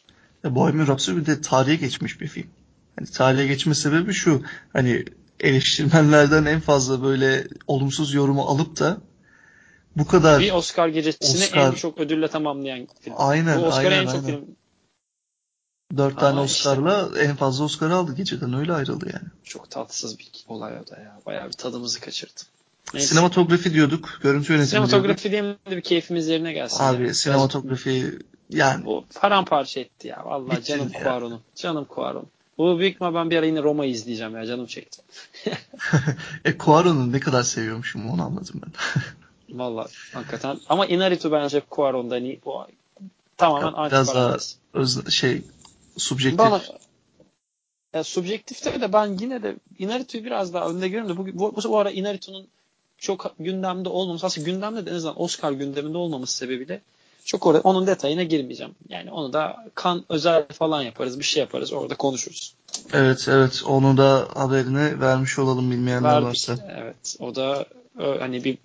[0.43, 2.47] Ya Bohemian Rhapsody de tarihe geçmiş bir film.
[2.95, 4.41] Hani tarihe geçme sebebi şu.
[4.73, 5.05] Hani
[5.39, 8.97] eleştirmenlerden en fazla böyle olumsuz yorumu alıp da
[9.95, 11.67] bu kadar bir Oscar gecesini Oscar...
[11.67, 13.13] en çok ödülle tamamlayan film.
[13.17, 14.25] Aynen, Bu Oscar'a aynen, en çok aynen.
[14.25, 14.55] film
[15.97, 19.27] Dört tane Ama Oscar'la işte, en fazla Oscar aldı geceden öyle ayrıldı yani.
[19.43, 21.19] Çok tatsız bir olay o da ya.
[21.25, 22.41] Bayağı bir tadımızı kaçırdı.
[22.93, 23.07] Neyse.
[23.07, 24.19] Sinematografi diyorduk.
[24.23, 25.59] Görüntü yönetimi Sinematografi diyorduk.
[25.65, 26.83] diye bir keyfimiz yerine gelsin.
[26.83, 27.15] Abi yani.
[27.15, 28.19] sinematografi
[28.49, 28.85] yani.
[28.85, 30.25] Bu paramparça etti ya.
[30.25, 31.03] Vallahi Bitti canım ya.
[31.03, 31.41] Cuaron'u.
[31.55, 32.25] Canım Cuaron.
[32.57, 34.45] Bu büyük ihtimal ben bir ara yine Roma izleyeceğim ya.
[34.45, 35.01] Canım çekti.
[36.45, 38.71] e Cuaron'u ne kadar seviyormuşum onu anladım ben.
[39.53, 40.59] Vallahi hakikaten.
[40.69, 42.41] Ama Inarritu bence Cuaron'dan iyi.
[42.45, 42.65] Bu
[43.37, 44.37] tamamen ya, biraz daha
[44.73, 45.41] öz, şey
[45.97, 46.39] subjektif.
[46.39, 46.61] Bana,
[47.93, 51.69] ya, subjektifte de ben yine de Inarritu'yu biraz daha önde görüyorum da bu, bu, bu,
[51.69, 52.47] bu ara Inarritu'nun
[52.97, 56.81] çok gündemde olmaması aslında gündemde de en azından Oscar gündeminde olmaması sebebiyle
[57.25, 58.75] çok orada onun detayına girmeyeceğim.
[58.89, 62.55] Yani onu da kan özel falan yaparız, bir şey yaparız, orada konuşuruz.
[62.93, 63.63] Evet, evet.
[63.65, 66.27] Onu da haberini vermiş olalım bilmeyenler Verdik.
[66.27, 66.57] varsa.
[66.77, 67.15] Evet.
[67.19, 67.65] O da
[67.97, 68.57] hani bir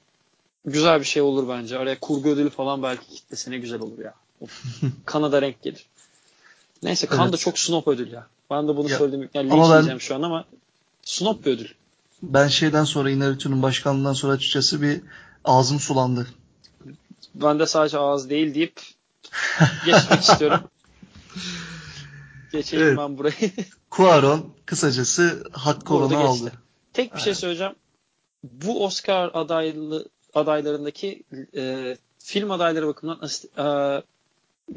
[0.67, 1.79] güzel bir şey olur bence.
[1.79, 4.15] Araya kurgu ödülü falan belki kitlesine güzel olur ya.
[5.05, 5.87] Kanada renk gelir.
[6.83, 7.33] Neyse kan evet.
[7.33, 8.27] da çok snob ödül ya.
[8.51, 9.31] Ben de bunu ya, söyledim.
[9.35, 10.45] Yani linç ben, şu an ama
[11.03, 11.69] snob bir ödül.
[12.23, 15.01] Ben şeyden sonra Inarritu'nun başkanlığından sonra açıkçası bir
[15.45, 16.27] ağzım sulandı.
[17.35, 18.81] Ben de sadece ağız değil deyip
[19.85, 20.61] geçmek istiyorum.
[22.53, 22.99] Geçeyim Evet.
[22.99, 23.35] ben burayı.
[23.91, 26.27] Cuaron kısacası hak Burada kolunu geçti.
[26.27, 26.53] aldı.
[26.93, 27.75] Tek bir şey söyleyeceğim.
[28.45, 31.23] Bu Oscar adaylı adaylarındaki
[31.57, 33.63] e, film adayları bakımından e,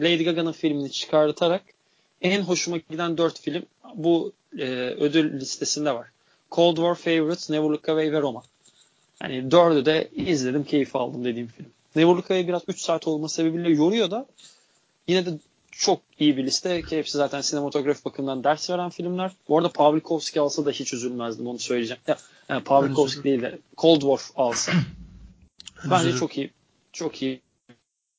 [0.03, 1.61] Lady Gaga'nın filmini çıkartarak
[2.21, 3.63] en hoşuma giden dört film
[3.95, 4.65] bu e,
[4.99, 6.07] ödül listesinde var.
[6.51, 8.43] Cold War Favorites, Never Look Away ve Roma.
[9.21, 11.69] Yani dördü de izledim, keyif aldım dediğim film.
[11.95, 14.25] Never Look Away biraz 3 saat olması sebebiyle yoruyor da
[15.07, 15.29] yine de
[15.71, 19.31] çok iyi bir liste ki hepsi zaten sinematografi bakımından ders veren filmler.
[19.49, 22.01] Bu arada Pavlikovski alsa da hiç üzülmezdim onu söyleyeceğim.
[22.07, 22.17] Ya,
[22.49, 24.71] yani Pavlikovski değil de Cold War alsa.
[25.83, 26.19] Bence Üzülürüm.
[26.19, 26.51] çok iyi.
[26.93, 27.41] Çok iyi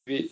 [0.07, 0.31] bir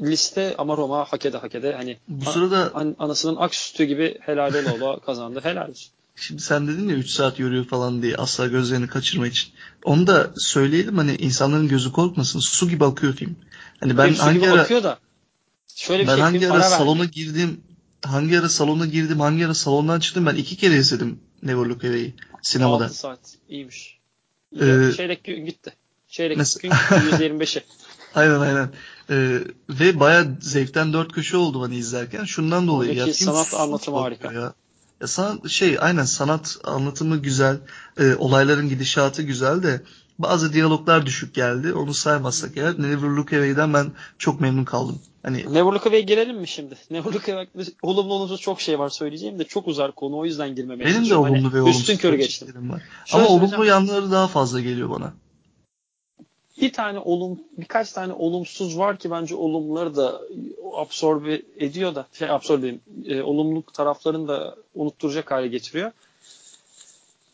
[0.00, 1.72] liste ama Roma hak ede hak ede.
[1.74, 5.40] Hani Bu sırada an- anasının ak sütü gibi helal ola ola kazandı.
[5.42, 5.92] Helal olsun.
[6.16, 9.52] Şimdi sen dedin ya 3 saat yoruyor falan diye asla gözlerini kaçırma için.
[9.84, 12.40] Onu da söyleyelim hani insanların gözü korkmasın.
[12.40, 13.36] Su gibi akıyor film.
[13.80, 14.98] Hani ben Hepsi hangi ara bakıyor da
[15.74, 17.10] şöyle bir ben şey hangi ara salona verdi.
[17.10, 17.60] girdim,
[18.04, 22.14] hangi ara salona girdim, hangi ara salondan çıktım ben iki kere izledim Never Look Away'i
[22.42, 22.84] sinemada.
[22.84, 23.98] 6 saat iyiymiş.
[24.60, 25.72] Ee, gün gitti.
[26.14, 27.62] Çeyrek Mes- gün gitti, %25'i.
[28.14, 28.68] Aynen aynen.
[29.10, 29.38] Ee,
[29.70, 32.24] ve baya zevkten dört köşe oldu hani izlerken.
[32.24, 34.32] Şundan dolayı ya Oradaki film sanat anlatımı harika.
[34.32, 34.52] Ya.
[35.00, 37.56] ya sanat şey aynen sanat anlatımı güzel.
[38.00, 39.82] Ee, olayların gidişatı güzel de
[40.18, 41.72] bazı diyaloglar düşük geldi.
[41.72, 43.86] Onu saymazsak eğer Never Look Away'den ben
[44.18, 44.98] çok memnun kaldım.
[45.22, 46.74] Hani Never Look Away'e girelim mi şimdi?
[46.90, 47.46] Never Look Away
[47.82, 50.96] olumlu olumsuz çok şey var söyleyeceğim de çok uzar konu o yüzden girmemeye benim de
[50.96, 51.24] çalışıyorum.
[51.24, 52.70] Hani olumlu ve olumsuz Üstün körü geçtim.
[52.70, 52.82] var.
[53.04, 55.12] Şöyle Ama olumlu yanları daha fazla geliyor bana.
[56.60, 60.20] Bir tane olum birkaç tane olumsuz var ki bence olumluları da
[60.74, 62.74] absorbe ediyor da şey absorbe
[63.06, 65.92] e, olumluluk taraflarını da unutturacak hale getiriyor.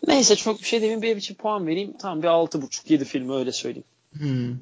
[0.06, 1.94] Neyse çok bir şey demeyeyim bir için puan vereyim.
[1.98, 3.84] Tamam bir 6.5 7 filmi öyle söyleyeyim.
[4.12, 4.56] Hmm.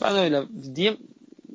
[0.00, 0.42] Ben öyle
[0.74, 0.98] diyeyim.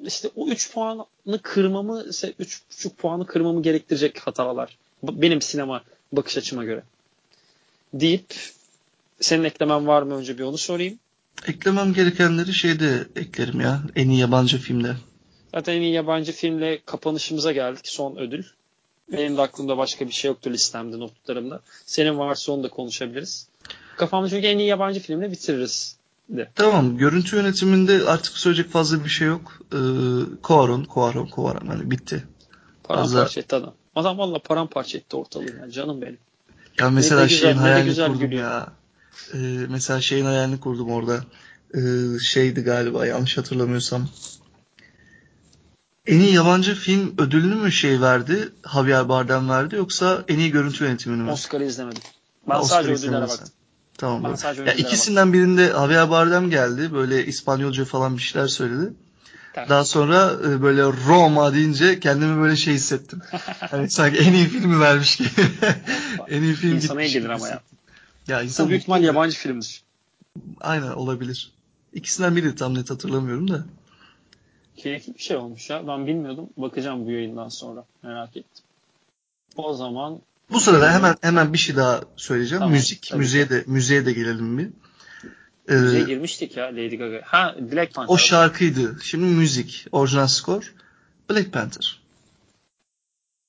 [0.03, 1.05] İşte o 3 puanı
[1.41, 4.77] kırmamı 3.5 puanı kırmamı gerektirecek hatalar.
[5.03, 6.83] Benim sinema bakış açıma göre.
[7.93, 8.35] Deyip
[9.19, 10.99] senin eklemen var mı önce bir onu sorayım.
[11.47, 13.81] Eklemem gerekenleri şeyde eklerim ya.
[13.95, 14.95] En iyi yabancı filmde.
[15.53, 17.87] Zaten en iyi yabancı filmle kapanışımıza geldik.
[17.87, 18.43] Son ödül.
[19.11, 21.61] Benim de aklımda başka bir şey yoktu listemde, notlarımda.
[21.85, 23.47] Senin varsa onu da konuşabiliriz.
[23.97, 25.97] Kafamda çünkü en iyi yabancı filmle bitiririz.
[26.29, 26.49] De.
[26.55, 26.97] Tamam.
[26.97, 29.59] Görüntü yönetiminde artık söyleyecek fazla bir şey yok.
[29.73, 29.77] Ee,
[30.43, 31.67] Cuaron, Cuaron, Cuaron.
[31.67, 32.23] Hani bitti.
[32.83, 33.73] Paramparça etti adam.
[33.95, 35.55] Adam valla paramparça etti ortalığı.
[35.59, 35.71] Yani.
[35.71, 36.17] Canım benim.
[36.79, 38.43] Ya mesela Ne güzel, şeyin de hayalini güzel kurdum gülüyor.
[38.51, 38.67] ya.
[39.33, 39.37] Ee,
[39.69, 41.23] mesela şeyin hayalini kurdum orada.
[41.73, 41.79] Ee,
[42.19, 44.09] şeydi galiba yanlış hatırlamıyorsam.
[46.07, 48.49] En iyi yabancı film ödülünü mü şey verdi?
[48.73, 51.31] Javier Bardem verdi yoksa en iyi görüntü yönetimini mi?
[51.31, 52.01] Oscar'ı izlemedim.
[52.49, 53.49] Ben Ha, sadece ödüllere baktım.
[53.97, 54.23] Tamam.
[54.23, 56.93] Ben sadece Ya ikisinden birinde Javier Bardem geldi.
[56.93, 58.93] Böyle İspanyolca falan bir şeyler söyledi.
[59.55, 63.21] Daha sonra e, böyle Roma deyince kendimi böyle şey hissettim.
[63.59, 65.29] Hani sanki en iyi filmi vermiş gibi.
[66.27, 67.61] en iyi film İnsana gelir ama ya.
[68.29, 69.83] Ya insan Bu büyük ihtimal yabancı filmdir.
[70.61, 71.51] Aynen olabilir.
[71.93, 73.65] İkisinden biri tam net hatırlamıyorum da.
[74.77, 75.87] Keyifli bir şey olmuş ya.
[75.87, 76.49] Ben bilmiyordum.
[76.57, 77.85] Bakacağım bu yayından sonra.
[78.03, 78.63] Merak ettim.
[79.55, 80.19] O zaman
[80.51, 82.59] Bu sırada hemen hemen bir şey daha söyleyeceğim.
[82.59, 83.13] Tamam, Müzik.
[83.15, 84.67] Müziğe de müziğe de gelelim bir.
[85.69, 87.21] Ee, müziğe girmiştik ya Lady Gaga.
[87.25, 88.13] Ha Black Panther.
[88.13, 88.97] o şarkıydı.
[89.03, 89.85] Şimdi müzik.
[89.91, 90.73] Orijinal skor.
[91.29, 91.99] Black Panther.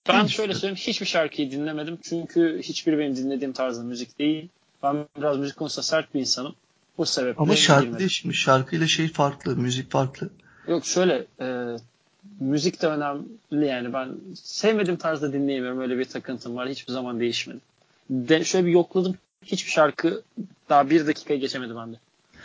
[0.09, 0.76] Ben şöyle söyleyeyim.
[0.76, 1.99] Hiçbir şarkıyı dinlemedim.
[2.03, 4.49] Çünkü hiçbiri benim dinlediğim tarzda müzik değil.
[4.83, 6.55] Ben biraz müzik konusunda sert bir insanım.
[6.99, 8.01] Bu sebeple Ama şarkı girmedim.
[8.01, 8.43] değişmiş.
[8.43, 9.57] Şarkıyla şey farklı.
[9.57, 10.31] Müzik farklı.
[10.68, 11.76] Yok şöyle e,
[12.41, 17.59] müzik de önemli yani ben sevmediğim tarzda dinleyemiyorum öyle bir takıntım var hiçbir zaman değişmedi.
[18.11, 20.22] De, şöyle bir yokladım hiçbir şarkı
[20.68, 21.97] daha bir dakikayı geçemedi bende.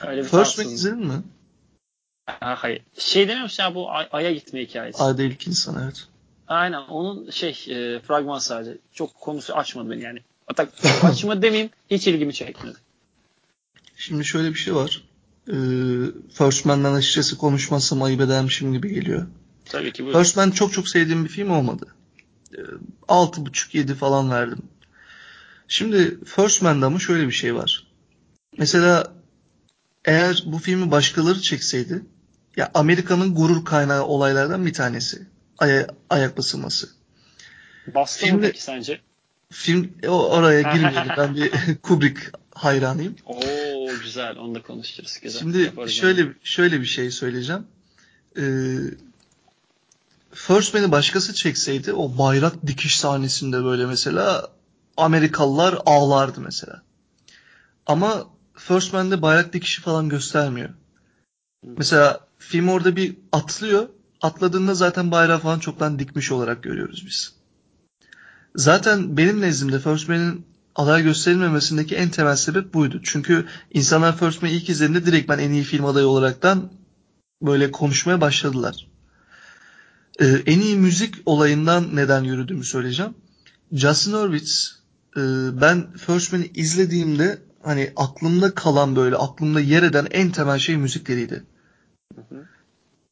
[0.07, 1.23] Öyle bir First Man izledin mi?
[2.25, 2.81] Ha, hayır.
[2.97, 5.03] Şey demiyor musun ya bu Ay- Ay'a gitme hikayesi.
[5.03, 6.07] Ayda ilk insan evet.
[6.47, 8.77] Aynen onun şey e, fragman sadece.
[8.93, 10.19] Çok konusu açmadı beni yani.
[10.57, 12.77] Hatta açma demeyeyim hiç ilgimi çekmedi.
[13.97, 15.03] Şimdi şöyle bir şey var.
[15.47, 15.53] Ee,
[16.33, 19.27] First Man'den açıkçası konuşmazsam ayıp edermişim gibi geliyor.
[19.65, 20.19] Tabii ki buyurun.
[20.19, 21.95] First Man çok çok sevdiğim bir film olmadı.
[22.53, 22.61] Ee,
[23.07, 24.61] 6.5-7 falan verdim.
[25.67, 27.87] Şimdi First Man'da ama şöyle bir şey var.
[28.57, 29.13] Mesela
[30.05, 32.03] eğer bu filmi başkaları çekseydi
[32.57, 35.27] ya Amerika'nın gurur kaynağı olaylardan bir tanesi.
[35.57, 36.89] Aya, ayak basılması.
[37.95, 39.01] Bastı mı Şimdi- peki sence?
[39.55, 41.13] Film o oraya girmeyelim.
[41.17, 41.51] Ben bir
[41.83, 42.21] Kubrick
[42.53, 43.15] hayranıyım.
[43.25, 45.19] Oo güzel onu da konuşuruz.
[45.21, 45.39] Güzel.
[45.39, 47.67] Şimdi Yaparız şöyle şöyle bir şey söyleyeceğim.
[48.37, 48.41] Ee,
[50.31, 54.49] First Man'i başkası çekseydi o bayrak dikiş sahnesinde böyle mesela
[54.97, 56.81] Amerikalılar ağlardı mesela.
[57.85, 60.69] Ama First Man'de bayrak dikişi falan göstermiyor.
[61.63, 63.89] Mesela film orada bir atlıyor.
[64.21, 67.44] Atladığında zaten bayrağı falan çoktan dikmiş olarak görüyoruz biz.
[68.55, 70.45] Zaten benim nezdimde First Man'in
[70.75, 73.01] aday gösterilmemesindeki en temel sebep buydu.
[73.03, 76.71] Çünkü insanlar First Man'i ilk izlediğinde direkt ben en iyi film adayı olaraktan
[77.41, 78.87] böyle konuşmaya başladılar.
[80.19, 83.13] Ee, en iyi müzik olayından neden yürüdüğümü söyleyeceğim.
[83.71, 84.79] Justin Hurwitz
[85.17, 85.21] e,
[85.61, 91.43] ben First Man'i izlediğimde hani aklımda kalan böyle aklımda yer eden en temel şey müzikleriydi.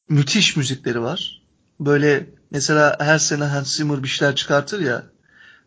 [0.10, 1.42] Müthiş müzikleri var.
[1.80, 5.13] Böyle mesela her sene Hans Zimmer bir şeyler çıkartır ya.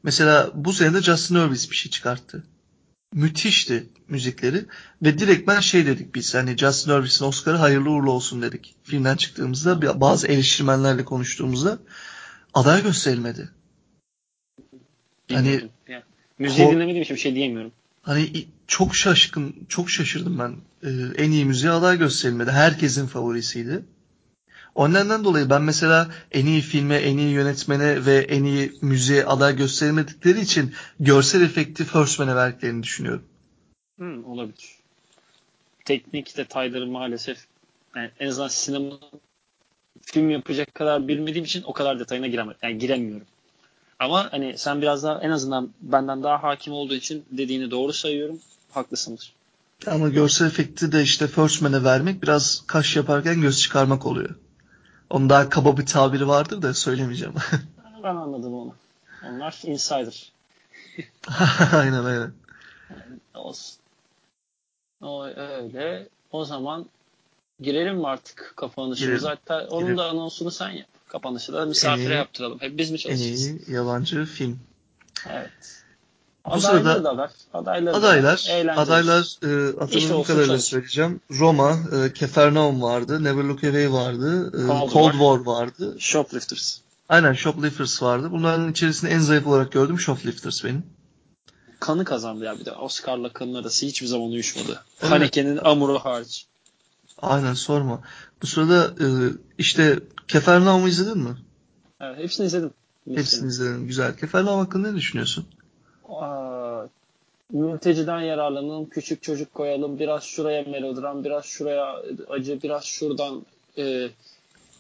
[0.07, 2.45] Mesela bu sene de Justin Hurwitz bir şey çıkarttı.
[3.15, 4.65] Müthişti müzikleri
[5.03, 8.75] ve direkt ben şey dedik biz hani Justin Hurwitz'in Oscar'ı hayırlı uğurlu olsun dedik.
[8.85, 11.79] Filmden çıktığımızda bazı eleştirmenlerle konuştuğumuzda
[12.55, 13.51] aday gösterilmedi.
[15.33, 16.03] Hani yani,
[16.39, 17.73] müziği dinlemediğim için bir şey diyemiyorum.
[18.03, 20.57] Hani çok şaşkın, çok şaşırdım ben.
[20.83, 22.51] Ee, en iyi müziğe aday gösterilmedi.
[22.51, 23.85] Herkesin favorisiydi.
[24.77, 29.25] O nedenden dolayı ben mesela en iyi filme, en iyi yönetmene ve en iyi müziğe
[29.25, 33.25] aday gösterilmedikleri için görsel efekti First Man'e verdiklerini düşünüyorum.
[33.99, 34.77] Hmm, olabilir.
[35.85, 37.39] Teknik detayları maalesef
[37.97, 38.99] yani en azından sinema
[40.03, 42.55] film yapacak kadar bilmediğim için o kadar detayına giremem.
[42.63, 43.27] Yani giremiyorum.
[43.99, 48.39] Ama hani sen biraz daha en azından benden daha hakim olduğu için dediğini doğru sayıyorum.
[48.71, 49.33] Haklısındır.
[49.87, 54.35] Ama görsel efekti de işte First Man'e vermek biraz kaş yaparken göz çıkarmak oluyor.
[55.11, 57.35] Onun daha kaba bir tabiri vardır da söylemeyeceğim.
[58.03, 58.75] ben anladım onu.
[59.25, 60.33] Onlar insider.
[61.73, 62.33] aynen aynen.
[63.35, 63.77] olsun.
[65.03, 66.09] O öyle.
[66.33, 66.87] O zaman
[67.61, 69.31] girelim mi artık kapanışımıza?
[69.31, 69.99] Hatta onun girelim.
[69.99, 70.89] da anonsunu sen yap.
[71.09, 72.61] Kapanışı da misafire iyi, yaptıralım.
[72.61, 73.47] Hep biz mi çalışacağız?
[73.47, 74.61] En iyi yabancı film.
[75.29, 75.86] Evet.
[76.55, 77.31] Bu sırada da var.
[77.55, 81.21] Adaylar, adaylar, adaylar e, hatırladığım kadarıyla söyleyeceğim.
[81.39, 85.37] Roma, e, Kefernaum vardı, Never Look Away vardı, e, Cold, Cold War.
[85.37, 85.97] War vardı.
[85.99, 86.79] Shoplifters.
[87.09, 88.29] Aynen Shoplifters vardı.
[88.31, 90.83] Bunların içerisinde en zayıf olarak gördüm Shoplifters benim.
[91.81, 92.73] Kanı kazandı ya bir de.
[92.73, 94.83] Oscar'la kanın arası hiçbir zaman uyuşmadı.
[95.01, 95.11] Evet.
[95.13, 96.47] Haneke'nin amuru hariç.
[97.23, 98.01] Aynen sorma.
[98.43, 99.07] Bu sırada e,
[99.59, 101.37] işte Kefernaum'u izledin mi?
[102.01, 102.71] Evet hepsini izledim.
[103.05, 103.87] Hepsini, hepsini izledim.
[103.87, 104.17] Güzel.
[104.17, 105.47] Kefernaum hakkında ne düşünüyorsun?
[107.53, 113.47] Mülteciden yararlanalım, küçük çocuk koyalım, biraz şuraya melodram, biraz şuraya acı, biraz şuradan
[113.79, 114.09] e,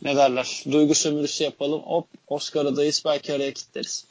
[0.02, 1.82] ne derler, duygu sömürüsü yapalım.
[1.82, 4.04] Hop Oscar'dayız belki araya kitleriz.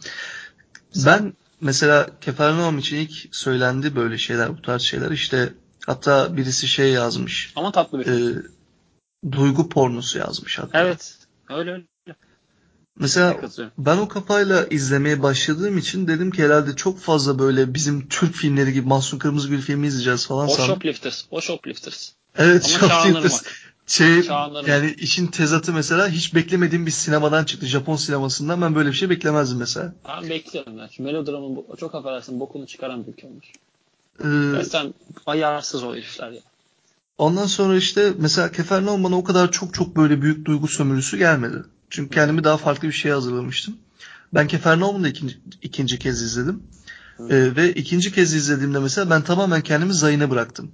[1.06, 5.10] ben mesela Kefernaum için ilk söylendi böyle şeyler, bu tarz şeyler.
[5.10, 5.52] İşte
[5.86, 7.52] hatta birisi şey yazmış.
[7.56, 8.42] Ama tatlı bir e,
[9.32, 10.80] Duygu pornosu yazmış hatta.
[10.80, 11.18] Evet.
[11.48, 11.84] Öyle öyle.
[13.00, 13.36] Mesela
[13.78, 18.72] ben o kafayla izlemeye başladığım için dedim ki herhalde çok fazla böyle bizim Türk filmleri
[18.72, 20.74] gibi Mahsun Kırmızıgül filmi izleyeceğiz falan o sandım.
[20.74, 21.24] Shoplifters.
[21.30, 22.10] O Shoplifters.
[22.38, 23.42] Evet Ama Shoplifters.
[23.86, 24.28] Şey,
[24.66, 27.66] yani işin tezatı mesela hiç beklemediğim bir sinemadan çıktı.
[27.66, 29.94] Japon sinemasından ben böyle bir şey beklemezdim mesela.
[30.08, 30.88] Ben bekliyorum ya.
[30.88, 33.46] Şu melodramın çok affedersin bokunu çıkaran bir ülke olmuş.
[34.24, 34.94] Ee, Gerçekten
[35.26, 36.40] ayarsız o herifler ya.
[37.18, 41.62] Ondan sonra işte mesela Kefernaum bana o kadar çok çok böyle büyük duygu sömürüsü gelmedi.
[41.90, 43.76] Çünkü kendimi daha farklı bir şeye hazırlamıştım.
[44.34, 46.62] Ben Kefernaum'u da ikinci, ikinci kez izledim.
[47.20, 50.72] Ee, ve ikinci kez izlediğimde mesela ben tamamen kendimi zayına bıraktım.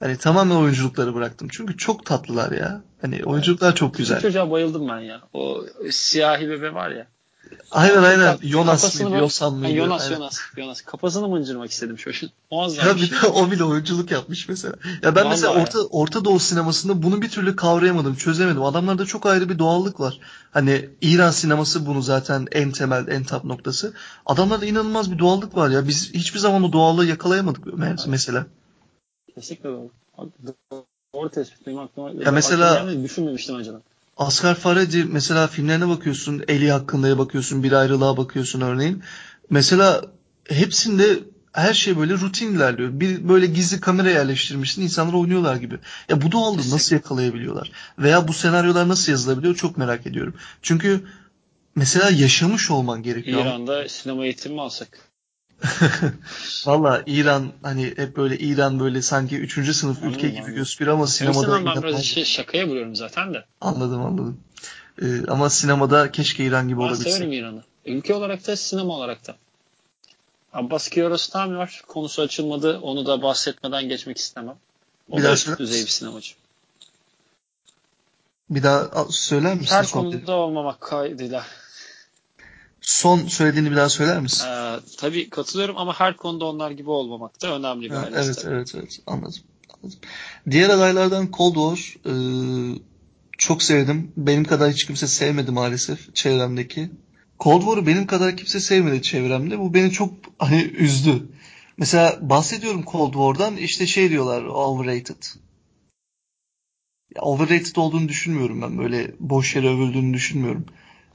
[0.00, 1.48] Hani tamamen oyunculukları bıraktım.
[1.50, 2.82] Çünkü çok tatlılar ya.
[3.00, 4.20] Hani oyunculuklar çok güzel.
[4.20, 5.22] Çocuğa bayıldım ben ya.
[5.32, 7.06] O siyahi bebe var ya.
[7.70, 8.38] Aynen aynen.
[8.42, 9.16] Jonas mıydı?
[9.16, 9.76] Yosan mıydı?
[9.76, 10.16] Jonas, aynen.
[10.16, 10.80] Jonas, Jonas.
[10.80, 12.30] Kafasını mıncırmak istedim çocuğun.
[12.50, 13.22] Muazzam ya bir şey.
[13.22, 14.74] de o bile oyunculuk yapmış mesela.
[15.02, 18.62] Ya ben Vallahi mesela Orta, Orta Doğu sinemasında bunu bir türlü kavrayamadım, çözemedim.
[18.62, 20.20] Adamlarda çok ayrı bir doğallık var.
[20.50, 23.94] Hani İran sineması bunu zaten en temel, en tap noktası.
[24.26, 25.88] Adamlarda inanılmaz bir doğallık var ya.
[25.88, 27.64] Biz hiçbir zaman o doğallığı yakalayamadık
[28.06, 28.46] mesela.
[29.34, 29.90] Kesinlikle doğru.
[31.14, 31.66] Doğru tespit.
[31.66, 33.82] Benim aklıma ya mesela düşünmemiştim önceden.
[34.18, 39.02] Asgar Farhadi mesela filmlerine bakıyorsun, Eli hakkında'ya bakıyorsun, Bir ayrılığa bakıyorsun örneğin.
[39.50, 40.04] Mesela
[40.48, 41.18] hepsinde
[41.52, 43.00] her şey böyle rutin ilerliyor.
[43.00, 45.78] Bir böyle gizli kamera yerleştirmişsin, insanlar oynuyorlar gibi.
[46.08, 47.72] Ya bu doğallığı nasıl yakalayabiliyorlar?
[47.98, 50.34] Veya bu senaryolar nasıl yazılabiliyor çok merak ediyorum.
[50.62, 51.04] Çünkü
[51.74, 53.42] mesela yaşamış olman gerekiyor.
[53.42, 55.07] İran'da sinema eğitimi mi alsak?
[56.66, 61.06] Valla İran hani hep böyle İran böyle sanki üçüncü sınıf ülke anladım, gibi gözüküyor ama
[61.06, 61.64] sinemada...
[61.64, 63.44] ben biraz şey, şakaya vuruyorum zaten de.
[63.60, 64.40] Anladım anladım.
[65.02, 67.04] Ee, ama sinemada keşke İran gibi ben olabilse.
[67.04, 67.62] Ben severim İran'ı.
[67.86, 69.36] Ülke olarak da sinema olarak da.
[70.52, 71.82] Abbas Kiarostami var.
[71.86, 72.78] Konusu açılmadı.
[72.78, 74.56] Onu da bahsetmeden geçmek istemem.
[75.10, 76.34] O bir da üst düzey bir sinemacı.
[78.50, 79.74] Bir daha söyler misin?
[79.74, 81.44] Her konuda olmamak kaydıyla.
[82.80, 84.46] Son söylediğini bir daha söyler misin?
[84.46, 88.72] Ee, tabii katılıyorum ama her konuda onlar gibi olmamak da önemli bir ha, Evet, evet,
[88.74, 88.98] evet.
[89.06, 89.42] Anladım.
[89.82, 89.98] Anladım.
[90.50, 92.14] Diğer adaylardan Cold War e,
[93.38, 94.12] çok sevdim.
[94.16, 96.90] Benim kadar hiç kimse sevmedi maalesef çevremdeki.
[97.40, 99.58] Cold War'u benim kadar kimse sevmedi çevremde.
[99.58, 101.28] Bu beni çok hani üzdü.
[101.76, 105.22] Mesela bahsediyorum Cold War'dan işte şey diyorlar overrated.
[107.16, 108.78] Ya overrated olduğunu düşünmüyorum ben.
[108.78, 110.66] Böyle boş yere övüldüğünü düşünmüyorum.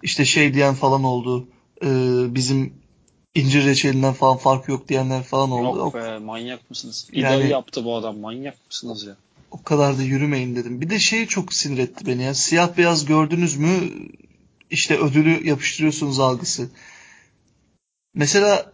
[0.03, 1.47] İşte şey diyen falan oldu.
[1.81, 1.87] E,
[2.35, 2.73] bizim
[3.35, 5.77] incir reçelinden falan farkı yok diyenler falan oldu.
[5.77, 7.07] Yok be manyak mısınız?
[7.11, 9.15] İdari yani, yaptı bu adam manyak mısınız ya?
[9.51, 10.81] O kadar da yürümeyin dedim.
[10.81, 12.33] Bir de şey çok sinir etti beni ya.
[12.33, 13.69] Siyah beyaz gördünüz mü
[14.69, 16.69] işte ödülü yapıştırıyorsunuz algısı.
[18.13, 18.73] Mesela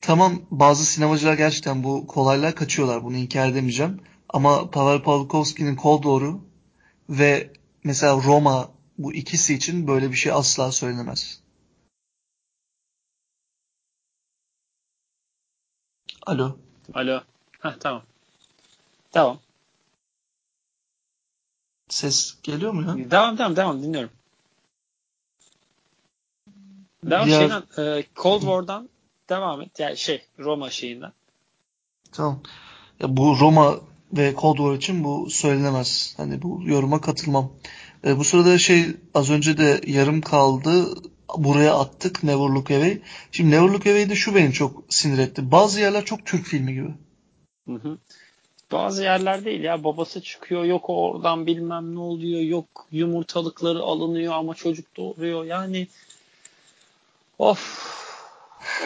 [0.00, 3.04] tamam bazı sinemacılar gerçekten bu kolaylığa kaçıyorlar.
[3.04, 4.00] Bunu inkar edemeyeceğim.
[4.28, 6.40] Ama Pavel Pavlikovski'nin Cold War'u
[7.08, 7.52] ve
[7.84, 11.40] mesela Roma bu ikisi için böyle bir şey asla söylenemez.
[16.26, 16.56] Alo.
[16.94, 17.20] Alo.
[17.60, 18.02] Heh, tamam.
[19.12, 19.38] Tamam.
[21.88, 23.10] Ses geliyor mu ya?
[23.10, 24.10] Devam devam devam dinliyorum.
[27.04, 27.40] Devam Diğer...
[27.40, 28.88] şeyden e, Cold War'dan
[29.28, 29.78] devam et.
[29.78, 31.12] Yani şey Roma şeyinden.
[32.12, 32.42] Tamam.
[33.00, 33.80] Ya bu Roma
[34.12, 36.14] ve Cold War için bu söylenemez.
[36.16, 37.52] Hani bu yoruma katılmam.
[38.06, 40.94] E, bu sırada şey az önce de yarım kaldı.
[41.36, 43.00] Buraya attık Never Look Away.
[43.32, 45.50] Şimdi Never Look Away'de şu beni çok sinir etti.
[45.50, 46.94] Bazı yerler çok Türk filmi gibi.
[47.68, 47.98] Hı hı.
[48.72, 54.54] Bazı yerler değil ya babası çıkıyor yok oradan bilmem ne oluyor yok yumurtalıkları alınıyor ama
[54.54, 55.86] çocuk doğuruyor yani
[57.38, 57.88] of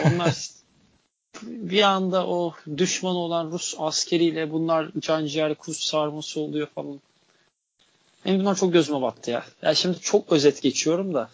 [0.05, 0.49] onlar
[1.41, 6.99] bir anda o düşman olan Rus askeriyle bunlar can ciğer kuş sarması oluyor falan.
[8.25, 9.45] Benim bunlar çok gözüme battı ya.
[9.61, 11.29] Ya şimdi çok özet geçiyorum da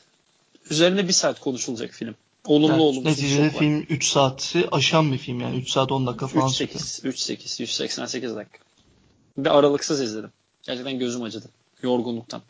[0.70, 2.16] üzerine bir saat konuşulacak film.
[2.46, 5.58] Olumlu yani, olumsuz Neticede film 3 saati aşan bir film yani.
[5.58, 6.50] 3 saat 10 dakika falan.
[6.50, 8.60] 3-8, 3-8, 188 dakika.
[9.38, 10.32] Bir aralıksız izledim.
[10.64, 11.50] Gerçekten gözüm acıdı.
[11.84, 12.42] Yorgunluktan.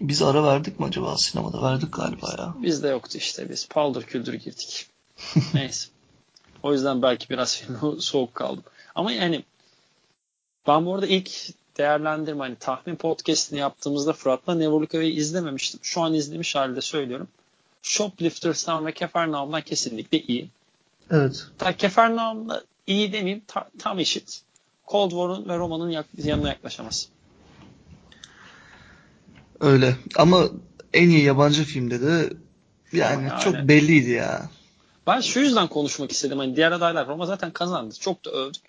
[0.00, 1.62] Biz ara verdik mi acaba sinemada?
[1.62, 2.54] Verdik galiba ya.
[2.62, 3.50] Bizde yoktu işte.
[3.50, 4.86] Biz paldır küldür girdik.
[5.54, 5.88] Neyse.
[6.62, 8.64] O yüzden belki biraz filmi soğuk kaldım.
[8.94, 9.44] Ama yani
[10.66, 11.30] ben bu arada ilk
[11.78, 15.80] değerlendirme hani tahmin podcastini yaptığımızda Fırat'la Never izlememiştim.
[15.82, 17.28] Şu an izlemiş halde söylüyorum.
[17.82, 20.48] Shoplifters'tan ve Kefernaum'dan kesinlikle iyi.
[21.10, 21.46] Evet.
[21.58, 24.42] Ta Kefernaum'da iyi demeyeyim ta, tam eşit.
[24.88, 27.08] Cold War'un ve Roma'nın yak, yanına yaklaşamaz.
[29.60, 29.96] Öyle.
[30.16, 30.44] Ama
[30.94, 32.32] en iyi yabancı filmde de
[32.92, 34.50] yani, yani çok belliydi ya.
[35.06, 36.38] Ben şu yüzden konuşmak istedim.
[36.38, 37.94] Hani diğer adaylar Roma zaten kazandı.
[38.00, 38.62] Çok da övdük.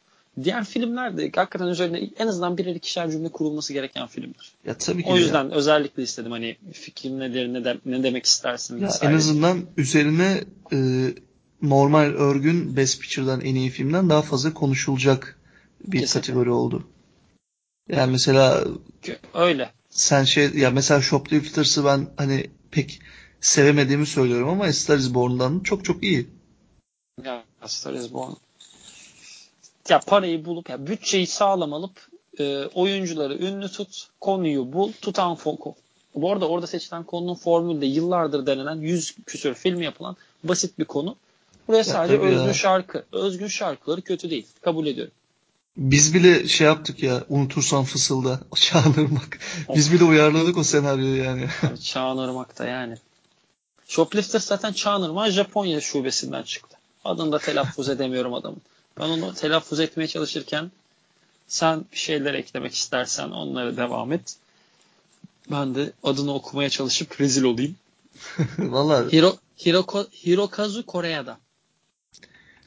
[0.43, 4.51] Diğer filmler de hakikaten üzerine en azından birer ikişer cümle kurulması gereken filmler.
[4.65, 5.09] Ya tabii ki.
[5.09, 5.51] O yüzden ya.
[5.51, 8.77] özellikle istedim hani fikrim nedir, ne, de, ne demek istersin.
[8.77, 10.77] Ya en azından üzerine e,
[11.61, 15.39] normal örgün Best Picture'dan en iyi filmden daha fazla konuşulacak
[15.79, 16.19] bir Kesinlikle.
[16.19, 16.87] kategori oldu.
[17.89, 18.63] Yani mesela
[19.33, 19.71] öyle.
[19.89, 23.01] Sen şey ya mesela Shoplifters'ı ben hani pek
[23.41, 26.27] sevemediğimi söylüyorum ama Star is Born'dan çok çok iyi.
[27.25, 28.33] Ya Star is Born
[29.89, 32.07] ya parayı bulup ya bütçeyi sağlam alıp
[32.39, 35.75] e, oyuncuları ünlü tut, konuyu bul, tutan foku.
[36.15, 41.15] Bu arada orada seçilen konunun formülde yıllardır denenen yüz küsür film yapılan basit bir konu.
[41.67, 42.53] Buraya sadece ya, özgün ya.
[42.53, 43.05] şarkı.
[43.11, 44.47] Özgün şarkıları kötü değil.
[44.61, 45.13] Kabul ediyorum.
[45.77, 49.39] Biz bile şey yaptık ya unutursan fısılda Çağınırmak.
[49.75, 51.47] Biz bile uyarladık o senaryoyu yani.
[51.83, 52.95] Çağınırmak'ta yani.
[53.87, 56.77] Shoplifter zaten Çağınırmak Japonya şubesinden çıktı.
[57.05, 58.61] Adını da telaffuz edemiyorum adamın.
[58.99, 60.71] Ben onu telaffuz etmeye çalışırken
[61.47, 64.35] sen bir şeyler eklemek istersen onlara devam et.
[65.51, 67.75] Ben de adını okumaya çalışıp rezil olayım.
[68.57, 71.37] Vallahi Hiro, Hiroko, Hirokazu Kore'da.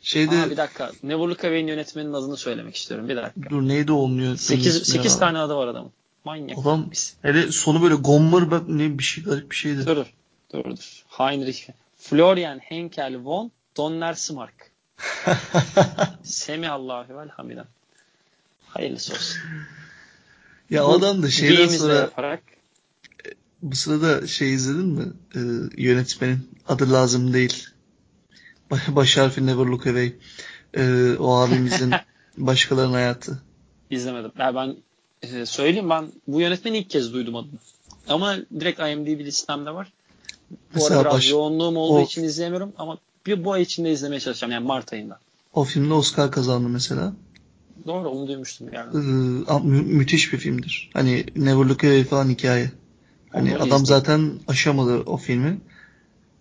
[0.02, 0.38] Şeyde...
[0.38, 0.92] Aa, bir dakika.
[1.02, 3.08] Neverluka Bey'in yönetmenin adını söylemek istiyorum.
[3.08, 3.50] Bir dakika.
[3.50, 5.92] Dur neydi onun yönetmenin 8, 8 tane adı var adamın.
[6.24, 6.58] Manyak.
[6.58, 6.90] Adam
[7.22, 9.86] hele sonu böyle Gommer bak ne bir şey garip bir şeydi.
[9.86, 10.06] Dur
[10.52, 11.04] dur dur.
[11.08, 11.68] Heinrich.
[11.98, 14.73] Florian Henkel von Donnersmarck.
[16.22, 17.66] Semih Allahu vel hamiden.
[18.68, 19.40] Hayırlısı olsun.
[20.70, 22.42] Ya Bu, adam da şeyden sonra yaparak...
[23.62, 25.12] bu sırada şey izledin mi?
[25.36, 25.40] Ee,
[25.82, 27.66] yönetmenin adı lazım değil.
[28.88, 30.12] Baş harfi Never Look Away.
[30.74, 31.92] Ee, o abimizin
[32.38, 33.42] başkalarının hayatı.
[33.90, 34.32] İzlemedim.
[34.38, 34.76] Ya ben
[35.22, 37.58] e, söyleyeyim ben bu yönetmeni ilk kez duydum adını.
[38.08, 39.92] Ama direkt IMDb listemde var.
[40.50, 41.30] Bu Mesela arada biraz baş...
[41.30, 42.04] yoğunluğum olduğu o...
[42.04, 45.18] için izleyemiyorum ama bir bu ay içinde izlemeye çalışacağım yani Mart ayında.
[45.52, 47.12] O filmde Oscar kazandı mesela.
[47.86, 48.96] Doğru onu duymuştum yani.
[48.96, 50.90] Ee, mü- müthiş bir filmdir.
[50.92, 52.70] Hani Never Look Away falan hikaye.
[53.30, 53.86] Hani onu adam izledim.
[53.86, 55.60] zaten aşamadı o filmi.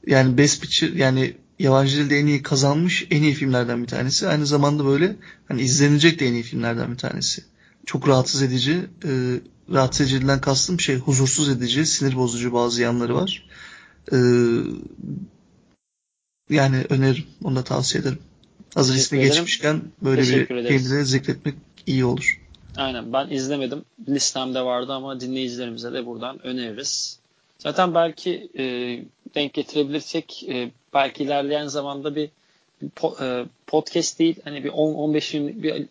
[0.08, 4.28] Yani Best Picture yani yabancı dilde en iyi kazanmış en iyi filmlerden bir tanesi.
[4.28, 5.16] Aynı zamanda böyle
[5.48, 7.44] hani izlenecek de en iyi filmlerden bir tanesi.
[7.86, 9.10] Çok rahatsız edici, e,
[9.74, 13.48] rahatsız ediciden kastım şey huzursuz edici, sinir bozucu bazı yanları var.
[14.12, 14.18] Ee,
[16.50, 17.26] yani öneririm.
[17.44, 18.20] Onu da tavsiye ederim.
[18.74, 21.56] Hazır ismi geçmişken böyle bir filmi de zikretmek
[21.88, 22.40] iyi olur.
[22.78, 23.86] Aynen ben izlemedim.
[24.08, 27.20] Listemde vardı ama dinleyicilerimize de buradan öneririz.
[27.60, 28.64] Zaten belki e,
[29.36, 32.30] denk getirebilirsek e, belki ilerleyen zamanda bir
[32.96, 35.88] po, e, podcast değil hani bir 10-15 bir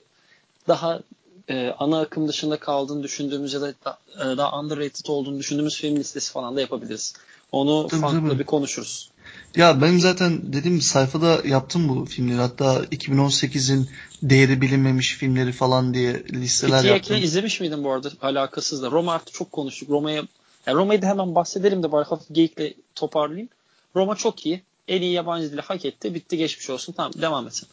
[0.68, 1.00] daha
[1.48, 5.96] e, ana akım dışında kaldığını düşündüğümüz ya da da, e, daha underrated olduğunu düşündüğümüz film
[5.96, 7.14] listesi falan da yapabiliriz.
[7.52, 8.38] Onu tabii, farklı tabii.
[8.38, 9.10] bir konuşuruz.
[9.56, 12.38] Ya ben zaten dediğim sayfada yaptım bu filmleri.
[12.38, 13.88] Hatta 2018'in
[14.22, 17.14] değeri bilinmemiş filmleri falan diye listeler Peki, yaptım.
[17.14, 18.10] Peki izlemiş miydin bu arada?
[18.22, 18.90] Alakasız da.
[18.90, 19.90] Roma artık çok konuştuk.
[19.90, 20.22] Roma'ya
[20.66, 23.48] yani Roma'yı da hemen bahsedelim de bari hafif geyikle toparlayayım.
[23.96, 24.62] Roma çok iyi.
[24.88, 26.14] En iyi yabancı dili hak etti.
[26.14, 26.92] Bitti geçmiş olsun.
[26.92, 27.68] Tamam devam etsin.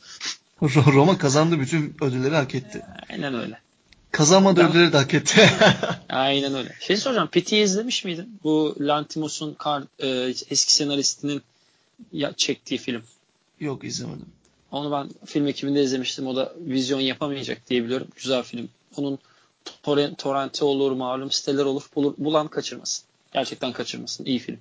[0.94, 2.82] Roma kazandı bütün ödülleri hak etti.
[3.10, 3.60] Aynen öyle.
[4.12, 4.70] Kazanmadı ben...
[4.70, 5.50] ödülleri de hak etti.
[6.10, 6.76] Aynen öyle.
[6.80, 7.28] Şey soracağım.
[7.32, 8.40] Piti'yi izlemiş miydin?
[8.44, 10.08] Bu Lantimos'un kar, e,
[10.50, 11.42] eski senaristinin
[12.12, 13.04] ya, çektiği film.
[13.60, 14.26] Yok izlemedim.
[14.72, 16.28] Onu ben film ekibinde izlemiştim.
[16.28, 18.08] O da vizyon yapamayacak diye biliyorum.
[18.16, 18.70] Güzel film.
[18.98, 19.20] Onun
[19.84, 21.84] torrent, torrenti olur, malum siteler olur.
[21.96, 23.06] Bulur, bulan kaçırmasın.
[23.34, 24.26] Gerçekten kaçırmasın.
[24.26, 24.60] İyi film.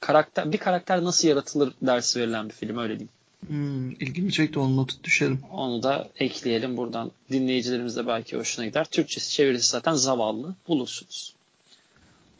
[0.00, 3.08] Karakter, bir karakter nasıl yaratılır dersi verilen bir film öyle diyeyim.
[3.46, 5.40] Hmm, ilgimi çekti onu not düşerim.
[5.52, 7.10] Onu da ekleyelim buradan.
[7.30, 8.84] Dinleyicilerimiz de belki hoşuna gider.
[8.84, 10.54] Türkçesi çevirisi zaten zavallı.
[10.68, 11.34] Bulursunuz.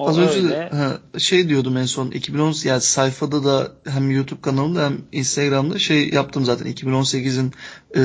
[0.01, 0.69] O Az önce öyle...
[0.69, 6.11] ha, şey diyordum en son 2010 yani sayfada da hem YouTube kanalımda hem Instagram'da şey
[6.11, 7.53] yaptım zaten 2018'in
[7.97, 8.03] e,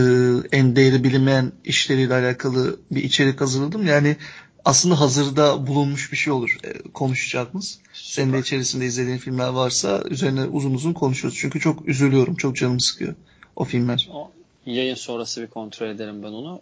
[0.57, 3.87] en değeri bilinmeyen işleriyle alakalı bir içerik hazırladım.
[3.87, 4.17] Yani
[4.65, 7.79] aslında hazırda bulunmuş bir şey olur e, konuşacağımız.
[7.93, 11.39] Senin de içerisinde izlediğin filmler varsa üzerine uzun uzun konuşuyoruz.
[11.41, 12.35] Çünkü çok üzülüyorum.
[12.35, 13.15] Çok canım sıkıyor
[13.55, 14.09] o filmler.
[14.13, 14.31] O,
[14.65, 16.61] yayın sonrası bir kontrol ederim ben onu.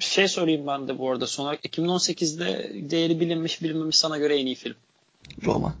[0.00, 1.64] Şey sorayım ben de bu arada son olarak.
[1.64, 4.76] 2018'de değeri bilinmiş bilinmemiş sana göre en iyi film.
[5.44, 5.74] Roma.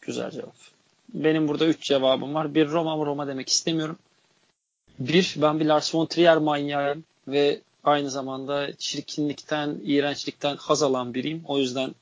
[0.00, 0.54] Güzel cevap.
[1.14, 2.54] Benim burada üç cevabım var.
[2.54, 3.98] Bir Roma mı Roma demek istemiyorum.
[4.98, 11.42] Bir ben bir Lars von Trier manyağıyım ve aynı zamanda çirkinlikten, iğrençlikten haz alan biriyim.
[11.46, 11.94] O yüzden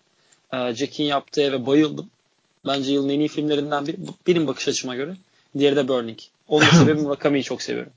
[0.53, 2.11] e, Jack'in yaptığı eve bayıldım.
[2.67, 3.97] Bence yılın en iyi filmlerinden biri.
[4.27, 5.17] Benim bakış açıma göre.
[5.59, 6.19] Diğeri de Burning.
[6.49, 7.93] Onun sebebi Murakami'yi çok seviyorum.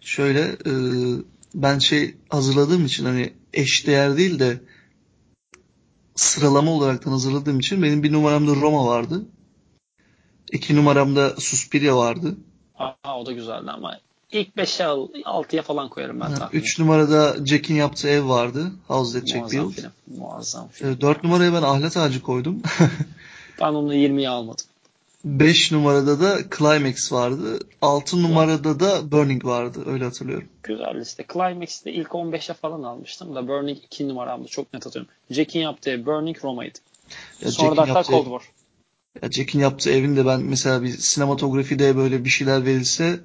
[0.00, 0.72] Şöyle e,
[1.54, 4.60] ben şey hazırladığım için hani eş değer değil de
[6.16, 9.26] sıralama olaraktan hazırladığım için benim bir numaramda Roma vardı.
[10.52, 12.36] İki numaramda Suspiria vardı.
[12.78, 13.98] Aa, o da güzeldi ama
[14.32, 14.84] ilk 5'e
[15.22, 16.30] 6'ya falan koyarım ben.
[16.30, 18.72] Ha, 3 numarada Jack'in yaptığı ev vardı.
[18.86, 19.74] House That Jack Built.
[19.74, 19.90] Film.
[20.18, 21.00] Muazzam film.
[21.00, 22.62] 4 numaraya ben Ahlet Ağacı koydum.
[23.60, 24.64] ben onu 20'ye almadım.
[25.24, 27.58] 5 numarada da Climax vardı.
[27.82, 29.82] 6 numarada da Burning vardı.
[29.86, 30.48] Öyle hatırlıyorum.
[30.62, 31.24] Güzel liste.
[31.32, 34.48] Climax'te ilk 15'e falan almıştım da Burning 2 numaramdı.
[34.48, 35.14] Çok net hatırlıyorum.
[35.30, 36.78] Jack'in yaptığı Burning Roma'ydı.
[37.42, 38.42] Ya Sonra da hatta Cold War.
[39.22, 43.20] Ya Jack'in yaptığı evinde ben mesela bir sinematografide böyle bir şeyler verilse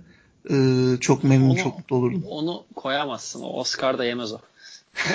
[0.50, 0.56] e,
[1.00, 2.24] çok memnun, onu, çok mutlu olurdum.
[2.30, 3.41] Onu koyamazsın.
[3.41, 4.39] O Oscar'da yemez o.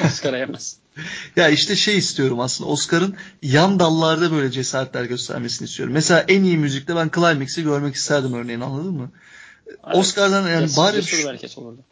[0.07, 0.77] Oscar'a yemez.
[1.37, 5.95] ya işte şey istiyorum aslında Oscar'ın yan dallarda böyle cesaretler göstermesini istiyorum.
[5.95, 9.11] Mesela en iyi müzikte ben Climax'i görmek isterdim örneğin anladın mı?
[9.69, 9.97] Evet.
[9.97, 11.29] Oscar'dan yani bari şu,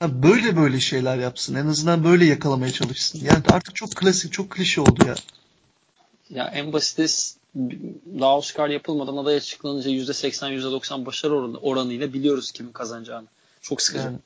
[0.01, 1.55] ha, böyle böyle şeyler yapsın.
[1.55, 3.21] En azından böyle yakalamaya çalışsın.
[3.25, 5.15] Yani artık çok klasik, çok klişe oldu ya.
[6.31, 7.37] Ya en basit
[8.21, 13.27] daha Oscar yapılmadan aday açıklanınca %80 %90 başarı oranı, oranıyla biliyoruz kimin kazanacağını.
[13.61, 14.05] Çok sıkıcı.
[14.05, 14.19] Yani.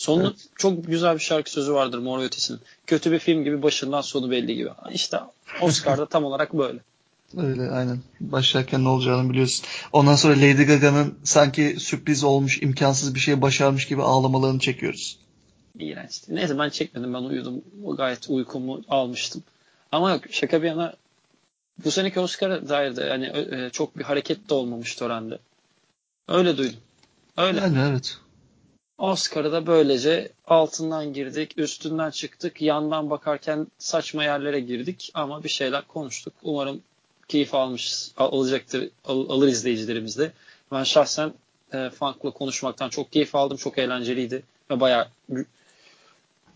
[0.00, 0.48] Sonu evet.
[0.56, 2.60] çok güzel bir şarkı sözü vardır Mor Ötesi'nin.
[2.86, 4.70] Kötü bir film gibi başından sonu belli gibi.
[4.92, 5.20] İşte
[5.60, 6.78] Oscar'da tam olarak böyle.
[7.36, 7.98] Öyle aynen.
[8.20, 9.66] Başlarken ne olacağını biliyorsun.
[9.92, 15.18] Ondan sonra Lady Gaga'nın sanki sürpriz olmuş, imkansız bir şey başarmış gibi ağlamalarını çekiyoruz.
[15.78, 16.34] İğrençti.
[16.34, 17.14] Neyse ben çekmedim.
[17.14, 17.62] Ben uyudum.
[17.84, 19.42] O gayet uykumu almıştım.
[19.92, 20.94] Ama yok şaka bir yana
[21.84, 25.38] bu seneki Oscar'a dair de yani e, çok bir hareket de olmamış törende.
[26.28, 26.80] Öyle duydum.
[27.36, 27.60] Öyle.
[27.60, 28.18] Yani evet.
[29.00, 35.86] Oscar'ı da böylece altından girdik, üstünden çıktık, yandan bakarken saçma yerlere girdik ama bir şeyler
[35.86, 36.34] konuştuk.
[36.42, 36.82] Umarım
[37.28, 40.32] keyif almış, alacaktır, al, alır izleyicilerimiz de.
[40.72, 41.32] Ben şahsen
[41.72, 45.08] e, Funk'la konuşmaktan çok keyif aldım, çok eğlenceliydi ve bayağı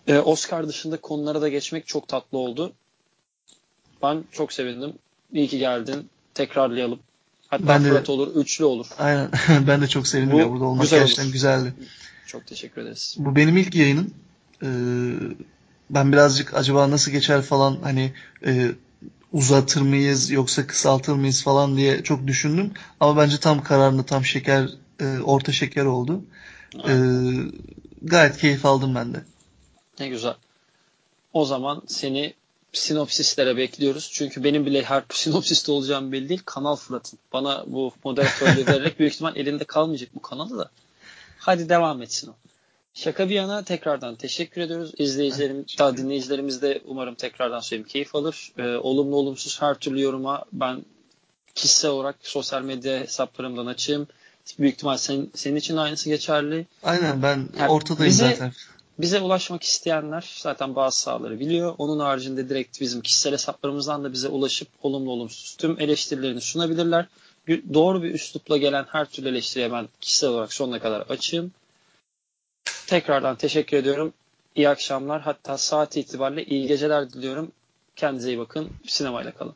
[0.07, 2.72] e, Oscar dışında konulara da geçmek çok tatlı oldu.
[4.03, 4.92] Ben çok sevindim.
[5.32, 6.09] İyi ki geldin.
[6.34, 7.01] Tekrarlayalım.
[7.49, 8.86] Hatta ben de, olur, üçlü olur.
[8.99, 9.30] Aynen.
[9.66, 11.32] ben de çok sevindim Bu, ya burada olmak güzel gerçekten olur.
[11.32, 11.74] güzeldi.
[12.26, 13.16] Çok teşekkür ederiz.
[13.18, 14.14] Bu benim ilk yayınım.
[14.62, 14.66] Ee,
[15.90, 18.12] ben birazcık acaba nasıl geçer falan hani
[18.47, 18.70] e,
[19.32, 22.72] uzatır mıyız yoksa kısaltır mıyız falan diye çok düşündüm.
[23.01, 24.68] Ama bence tam kararında tam şeker
[25.01, 26.24] e, orta şeker oldu.
[26.88, 26.92] E,
[28.03, 29.22] gayet keyif aldım ben de.
[30.01, 30.34] Ne güzel.
[31.32, 32.34] O zaman seni
[32.78, 34.10] sinopsislere bekliyoruz.
[34.12, 36.42] Çünkü benim bile her sinopsiste olacağım belli değil.
[36.44, 37.18] Kanal Fırat'ın.
[37.32, 40.70] Bana bu moderatörlüğü vererek büyük ihtimal elinde kalmayacak bu kanalı da.
[41.38, 42.34] Hadi devam etsin o.
[42.94, 44.92] Şaka bir yana tekrardan teşekkür ediyoruz.
[44.98, 48.52] İzleyicilerim, daha dinleyicilerimiz de umarım tekrardan söyleyeyim keyif alır.
[48.58, 50.84] Ee, olumlu olumsuz her türlü yoruma ben
[51.54, 54.08] kişisel olarak sosyal medya hesaplarımdan açayım.
[54.58, 56.66] Büyük ihtimal sen, senin için aynısı geçerli.
[56.82, 58.52] Aynen ben yani ortadayım bize, zaten.
[58.99, 61.74] Bize ulaşmak isteyenler zaten bazı sahaları biliyor.
[61.78, 67.07] Onun haricinde direkt bizim kişisel hesaplarımızdan da bize ulaşıp olumlu olumsuz tüm eleştirilerini sunabilirler.
[67.74, 71.53] Doğru bir üslupla gelen her türlü eleştiriye ben kişisel olarak sonuna kadar açığım.
[72.86, 74.12] Tekrardan teşekkür ediyorum.
[74.55, 75.22] İyi akşamlar.
[75.22, 77.53] Hatta saat itibariyle iyi geceler diliyorum.
[77.97, 78.70] Kendinize iyi bakın.
[78.86, 79.53] Sinemayla kalın.